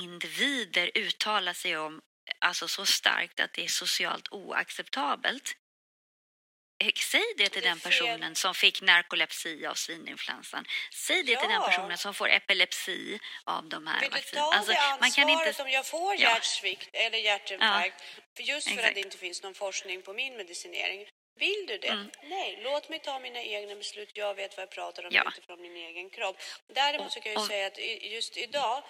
individer 0.00 0.90
uttalar 0.94 1.52
sig 1.52 1.76
om 1.76 2.00
alltså 2.38 2.68
så 2.68 2.86
starkt 2.86 3.40
att 3.40 3.52
det 3.52 3.64
är 3.64 3.68
socialt 3.68 4.28
oacceptabelt 4.30 5.56
Säg 6.80 7.22
det 7.36 7.48
till 7.48 7.62
det 7.62 7.68
den 7.68 7.80
personen 7.80 8.34
som 8.34 8.54
fick 8.54 8.82
narkolepsi 8.82 9.66
av 9.66 9.74
svininfluensan. 9.74 10.64
Säg 10.94 11.22
det 11.22 11.32
ja. 11.32 11.40
till 11.40 11.48
den 11.48 11.62
personen 11.62 11.98
som 11.98 12.14
får 12.14 12.28
epilepsi 12.28 13.20
av 13.44 13.68
de 13.68 13.86
här 13.86 14.10
vaccinerna. 14.10 14.46
Alltså, 14.46 14.72
man 15.00 15.10
kan 15.10 15.28
inte... 15.28 15.62
om 15.62 15.70
jag 15.70 15.86
får 15.86 16.14
hjärtsvikt 16.14 16.88
ja. 16.92 17.00
eller 17.00 17.18
hjärtinfarkt 17.18 18.02
ja. 18.16 18.22
för 18.36 18.42
just 18.42 18.68
för 18.70 18.82
att 18.82 18.94
det 18.94 19.00
inte 19.00 19.18
finns 19.18 19.42
någon 19.42 19.54
forskning 19.54 20.02
på 20.02 20.12
min 20.12 20.36
medicinering. 20.36 21.08
Vill 21.36 21.66
du 21.66 21.78
det? 21.78 21.88
Mm. 21.88 22.10
Nej, 22.22 22.60
låt 22.62 22.88
mig 22.88 22.98
ta 22.98 23.18
mina 23.18 23.42
egna 23.42 23.74
beslut. 23.74 24.10
Jag 24.14 24.34
vet 24.34 24.56
vad 24.56 24.62
jag 24.62 24.70
pratar 24.70 25.06
om 25.06 25.10
ja. 25.12 25.24
utifrån 25.28 25.62
min 25.62 25.76
egen 25.76 26.10
kropp. 26.10 26.36
Däremot 26.66 27.12
så 27.12 27.20
kan 27.20 27.32
jag 27.32 27.40
och, 27.40 27.46
säga 27.46 27.66
att 27.66 27.78
just 28.02 28.36
idag, 28.36 28.82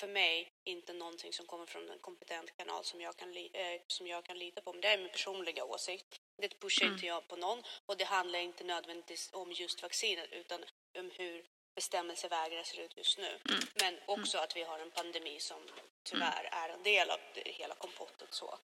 för 0.00 0.08
mig 0.08 0.52
inte 0.64 0.92
någonting 0.92 1.32
som 1.32 1.46
kommer 1.46 1.66
från 1.66 1.90
en 1.90 1.98
kompetent 1.98 2.56
kanal 2.56 2.84
som 2.84 3.00
jag 3.00 3.16
kan, 3.16 3.36
eh, 3.36 3.80
som 3.86 4.06
jag 4.06 4.24
kan 4.24 4.38
lita 4.38 4.60
på. 4.60 4.72
Men 4.72 4.80
det 4.80 4.88
är 4.88 4.98
min 4.98 5.08
personliga 5.08 5.64
åsikt. 5.64 6.20
Det 6.38 6.60
pushar 6.60 6.84
mm. 6.84 6.94
inte 6.94 7.06
jag 7.06 7.28
på 7.28 7.36
någon 7.36 7.62
och 7.86 7.96
det 7.96 8.04
handlar 8.04 8.38
inte 8.38 8.64
nödvändigtvis 8.64 9.30
om 9.32 9.52
just 9.52 9.82
vaccinet 9.82 10.32
utan 10.32 10.64
om 10.98 11.10
hur 11.14 11.44
bestämmelsevägarna 11.74 12.64
ser 12.64 12.80
ut 12.80 12.96
just 12.96 13.18
nu. 13.18 13.38
Mm. 13.48 13.60
Men 13.74 13.98
också 14.06 14.36
mm. 14.36 14.44
att 14.44 14.56
vi 14.56 14.62
har 14.62 14.78
en 14.78 14.90
pandemi 14.90 15.40
som 15.40 15.62
tyvärr 16.02 16.48
är 16.52 16.68
en 16.68 16.82
del 16.82 17.10
av 17.10 17.20
hela 17.34 17.74
kompottet. 17.74 18.34
Så. 18.34 18.58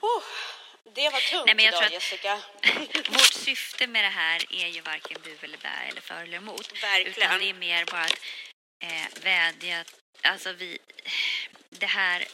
Oh, 0.00 0.22
det 0.94 1.10
var 1.10 1.20
tungt 1.20 1.46
Nej, 1.46 1.54
men 1.54 1.64
jag 1.64 1.74
idag, 1.74 1.80
tror 1.80 1.92
Jessica. 1.92 2.42
vårt 3.10 3.34
syfte 3.34 3.86
med 3.86 4.04
det 4.04 4.08
här 4.08 4.52
är 4.52 4.68
ju 4.68 4.80
varken 4.80 5.16
bu 5.24 5.36
eller 5.42 5.58
bä 5.58 5.68
eller 5.88 6.00
för 6.00 6.22
eller 6.22 6.36
emot. 6.36 6.82
Verkligen. 6.82 7.28
Utan 7.28 7.40
det 7.40 7.50
är 7.50 7.54
mer 7.54 7.84
bara 7.84 8.00
att 8.04 8.20
eh, 8.82 9.22
vädja, 9.22 9.84
alltså 10.22 10.52
vi, 10.52 10.78
det 11.70 11.86
här 11.86 12.26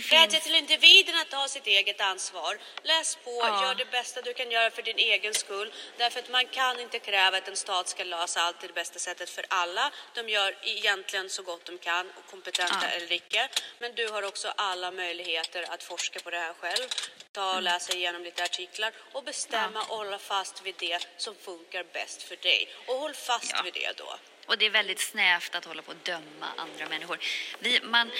Det 0.00 0.12
Vädja 0.16 0.30
finns... 0.30 0.44
till 0.44 0.54
individen 0.54 1.14
att 1.20 1.30
ta 1.30 1.48
sitt 1.48 1.66
eget 1.66 2.00
ansvar. 2.00 2.58
Läs 2.82 3.16
på, 3.24 3.30
Ja. 3.30 3.62
gör 3.62 3.74
det 3.74 3.84
bästa 3.90 4.22
du 4.22 4.34
kan 4.34 4.50
göra 4.50 4.70
för 4.70 4.82
din 4.82 4.98
egen 4.98 5.34
skull. 5.34 5.72
Därför 5.96 6.18
att 6.20 6.28
man 6.28 6.46
kan 6.46 6.80
inte 6.80 6.98
kräva 6.98 7.38
att 7.38 7.48
en 7.48 7.56
stat 7.56 7.88
ska 7.88 8.04
lösa 8.04 8.40
allt 8.40 8.60
det 8.60 8.74
bästa 8.74 8.98
sättet 8.98 9.30
för 9.30 9.44
alla. 9.48 9.90
De 10.14 10.28
gör 10.28 10.56
egentligen 10.62 11.30
så 11.30 11.42
gott 11.42 11.64
de 11.64 11.78
kan, 11.78 12.10
och 12.10 12.30
kompetenta 12.30 12.78
Ja. 12.82 12.88
eller 12.88 13.12
icke. 13.12 13.48
Men 13.78 13.94
du 13.94 14.08
har 14.08 14.22
också 14.22 14.52
alla 14.56 14.90
möjligheter 14.90 15.62
att 15.70 15.82
forska 15.82 16.20
på 16.20 16.30
det 16.30 16.38
här 16.38 16.54
själv. 16.60 16.88
Ta 17.32 17.42
Mm. 17.42 17.56
och 17.56 17.62
läsa 17.62 17.92
igenom 17.92 18.22
lite 18.22 18.44
artiklar 18.44 18.92
och 19.12 19.24
bestämma 19.24 19.82
och 19.82 19.96
hålla 19.96 20.18
fast 20.18 20.62
vid 20.62 20.74
det 20.78 21.06
som 21.16 21.34
funkar 21.34 21.84
bäst 21.92 22.22
för 22.22 22.36
dig. 22.36 22.68
Och 22.86 22.94
håll 22.94 23.14
fast 23.14 23.50
Ja. 23.52 23.62
vid 23.62 23.74
det 23.74 23.92
då. 23.96 24.18
Och 24.48 24.58
det 24.58 24.66
är 24.66 24.70
väldigt 24.70 25.00
snävt 25.00 25.54
att 25.54 25.64
hålla 25.64 25.82
på 25.82 25.90
och 25.90 25.96
döma 26.02 26.46
andra 26.56 26.88
människor. 26.88 27.18
Vi, 27.58 27.80
man, 27.82 28.10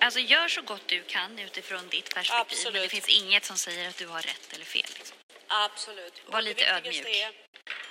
alltså 0.00 0.20
gör 0.20 0.48
så 0.48 0.62
gott 0.62 0.82
du 0.86 1.02
kan 1.02 1.38
utifrån 1.38 1.88
ditt 1.88 2.14
perspektiv. 2.14 2.34
Men 2.64 2.72
det 2.72 2.80
Absolut. 2.80 2.90
finns 2.90 3.08
inget 3.08 3.44
som 3.44 3.56
säger 3.56 3.88
att 3.88 3.96
du 3.96 4.06
har 4.06 4.22
rätt 4.22 4.52
eller 4.54 4.64
fel. 4.64 4.86
Liksom. 4.98 5.16
Absolut. 5.46 6.22
Var 6.26 6.38
Och 6.38 6.42
lite 6.42 6.66
ödmjuk. 6.66 7.06
är 7.06 7.32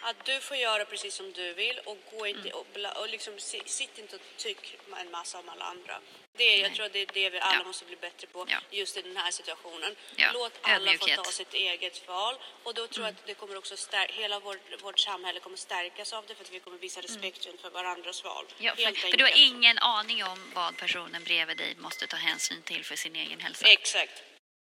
att 0.01 0.25
du 0.25 0.39
får 0.39 0.57
göra 0.57 0.85
precis 0.85 1.15
som 1.15 1.33
du 1.33 1.53
vill 1.53 1.79
och 1.85 1.97
gå 2.11 2.25
Mm. 2.25 2.37
inte 2.37 2.51
och, 2.57 2.67
och 3.01 3.09
liksom 3.09 3.39
si- 3.39 3.61
sitt 3.65 3.97
inte 3.97 4.15
och 4.15 4.21
tyck 4.37 4.77
en 4.97 5.11
massa 5.11 5.39
om 5.39 5.49
alla 5.49 5.65
andra. 5.65 5.99
Det 6.37 6.57
jag 6.57 6.75
tror 6.75 6.85
att 6.85 6.93
det 6.93 6.99
är 6.99 7.05
det 7.13 7.29
vi 7.29 7.39
alla 7.39 7.57
Ja. 7.59 7.63
måste 7.63 7.85
bli 7.85 7.95
bättre 7.95 8.27
på 8.27 8.45
Ja. 8.49 8.57
just 8.71 8.97
i 8.97 9.01
den 9.01 9.17
här 9.17 9.31
situationen. 9.31 9.95
Ja, 10.15 10.29
Låt 10.33 10.53
alla 10.61 10.91
få 10.97 11.07
ta 11.07 11.23
sitt 11.23 11.53
eget 11.53 12.07
val 12.07 12.35
och 12.63 12.73
då 12.73 12.87
tror 12.87 13.05
jag 13.05 13.09
Mm. 13.09 13.19
att 13.21 13.27
det 13.27 13.33
kommer 13.33 13.57
också 13.57 13.75
stär- 13.77 14.11
hela 14.11 14.39
vårt, 14.39 14.81
vårt 14.83 14.99
samhälle 14.99 15.39
kommer 15.39 15.57
stärkas 15.57 16.13
av 16.13 16.25
det 16.27 16.35
för 16.35 16.43
att 16.43 16.51
vi 16.51 16.59
kommer 16.59 16.77
visa 16.77 17.01
respekt 17.01 17.47
för 17.61 17.69
varandras 17.69 18.23
val. 18.23 18.45
Mm. 18.59 18.65
Ja, 18.65 18.75
för, 18.75 19.09
för 19.11 19.17
du 19.17 19.23
har 19.23 19.31
ingen 19.35 19.77
aning 19.77 20.23
om 20.23 20.51
vad 20.53 20.77
personen 20.77 21.23
bredvid 21.23 21.57
dig 21.57 21.75
måste 21.77 22.07
ta 22.07 22.17
hänsyn 22.17 22.61
till 22.61 22.85
för 22.85 22.95
sin 22.95 23.15
egen 23.15 23.39
hälsa. 23.39 23.67
Exakt. 23.67 24.17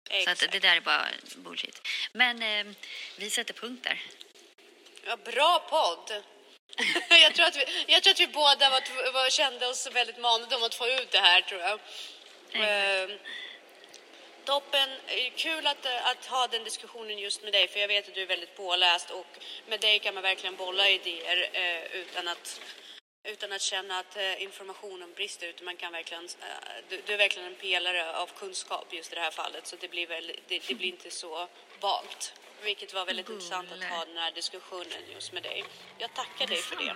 Så 0.07 0.13
Exakt. 0.13 0.43
att 0.43 0.51
det 0.51 0.59
där 0.59 0.76
är 0.76 0.82
bara 0.82 1.07
bullshit. 1.36 1.88
Men 2.13 2.41
eh, 2.43 2.74
vi 3.17 3.30
sätter 3.30 3.53
punkt 3.53 3.84
där. 3.84 4.01
Ja, 5.06 5.18
bra 5.18 5.60
podd! 5.70 6.24
jag, 7.10 7.36
tror 7.36 7.45
att 7.45 7.56
vi, 7.56 7.66
jag 7.88 8.04
tror 8.04 8.12
att 8.12 8.20
vi 8.20 8.28
båda 8.28 8.70
var, 8.70 9.12
var, 9.14 9.30
kände 9.30 9.68
oss 9.68 9.88
väldigt 9.91 10.18
manade 10.18 10.56
om 10.56 10.64
att 10.64 10.76
få 10.76 10.88
ut 10.88 11.12
det 11.12 11.20
här, 11.20 11.41
tror 11.41 11.62
jag. 11.62 11.80
Exakt. 12.49 13.12
Eh, 13.12 13.18
toppen. 14.45 14.89
Eh, 15.08 15.32
Kul 15.36 15.68
att, 15.68 15.86
eh, 15.86 16.08
att 16.08 16.26
ha 16.26 16.47
den 16.47 16.64
diskussionen 16.64 17.20
just 17.20 17.43
med 17.43 17.54
dig, 17.54 17.68
för 17.68 17.80
jag 17.80 17.88
vet 17.88 18.08
att 18.08 18.16
du 18.16 18.22
är 18.22 18.26
väldigt 18.26 18.56
påläst 18.58 19.10
och 19.10 19.38
med 19.68 19.80
dig 19.80 19.99
kan 19.99 20.14
man 20.14 20.24
verkligen 20.24 20.56
bolla 20.56 20.89
idéer 20.89 21.49
eh, 21.54 21.84
utan 22.01 22.28
att 22.28 22.60
utan 23.24 23.51
att 23.51 23.62
känna 23.62 23.99
att 23.99 24.18
eh, 24.18 24.43
informationen 24.43 25.14
brister. 25.14 25.47
Utan 25.47 25.66
man 25.66 25.76
kan 25.76 25.91
verkligen, 25.91 26.24
eh, 26.24 26.84
du, 26.89 27.01
du 27.06 27.14
är 27.14 27.18
verkligen 27.18 27.47
en 27.47 27.56
pelare 27.56 28.18
av 28.18 28.30
kunskap 28.38 28.86
just 28.93 29.12
i 29.12 29.16
det 29.16 29.22
här 29.22 29.32
fallet. 29.32 29.68
Så 29.68 29.76
det 29.80 29.88
blir, 29.88 30.08
väl, 30.08 30.32
det, 30.47 30.68
det 30.68 30.76
blir 30.76 30.89
inte 30.89 31.12
så 31.12 31.47
vagt. 31.80 32.34
Vilket 32.64 32.93
var 32.93 33.05
väldigt 33.05 33.30
intressant 33.30 33.72
att 33.72 33.84
ha 33.84 34.05
den 34.05 34.18
här 34.18 34.32
diskussionen 34.32 35.01
just 35.14 35.34
med 35.34 35.43
dig. 35.43 35.64
Jag 35.97 36.14
tackar 36.14 36.47
dig 36.47 36.57
för 36.57 36.76
det. 36.76 36.84
Ja, 36.86 36.95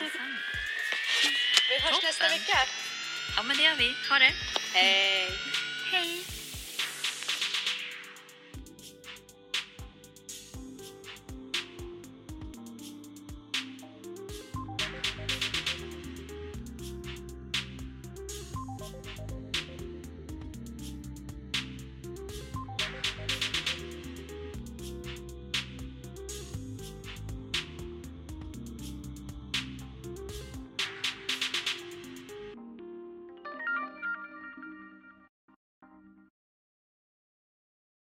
detsamma. 0.00 0.38
Vi 1.68 1.78
hörs 1.78 1.92
Toppen. 1.92 2.08
nästa 2.08 2.28
vecka. 2.28 2.58
Ja, 3.36 3.42
men 3.42 3.56
det 3.56 3.62
gör 3.62 3.74
vi. 3.74 3.94
Ha 4.10 4.18
det. 4.18 4.32
Hej! 4.74 5.30
Hej. 5.92 6.35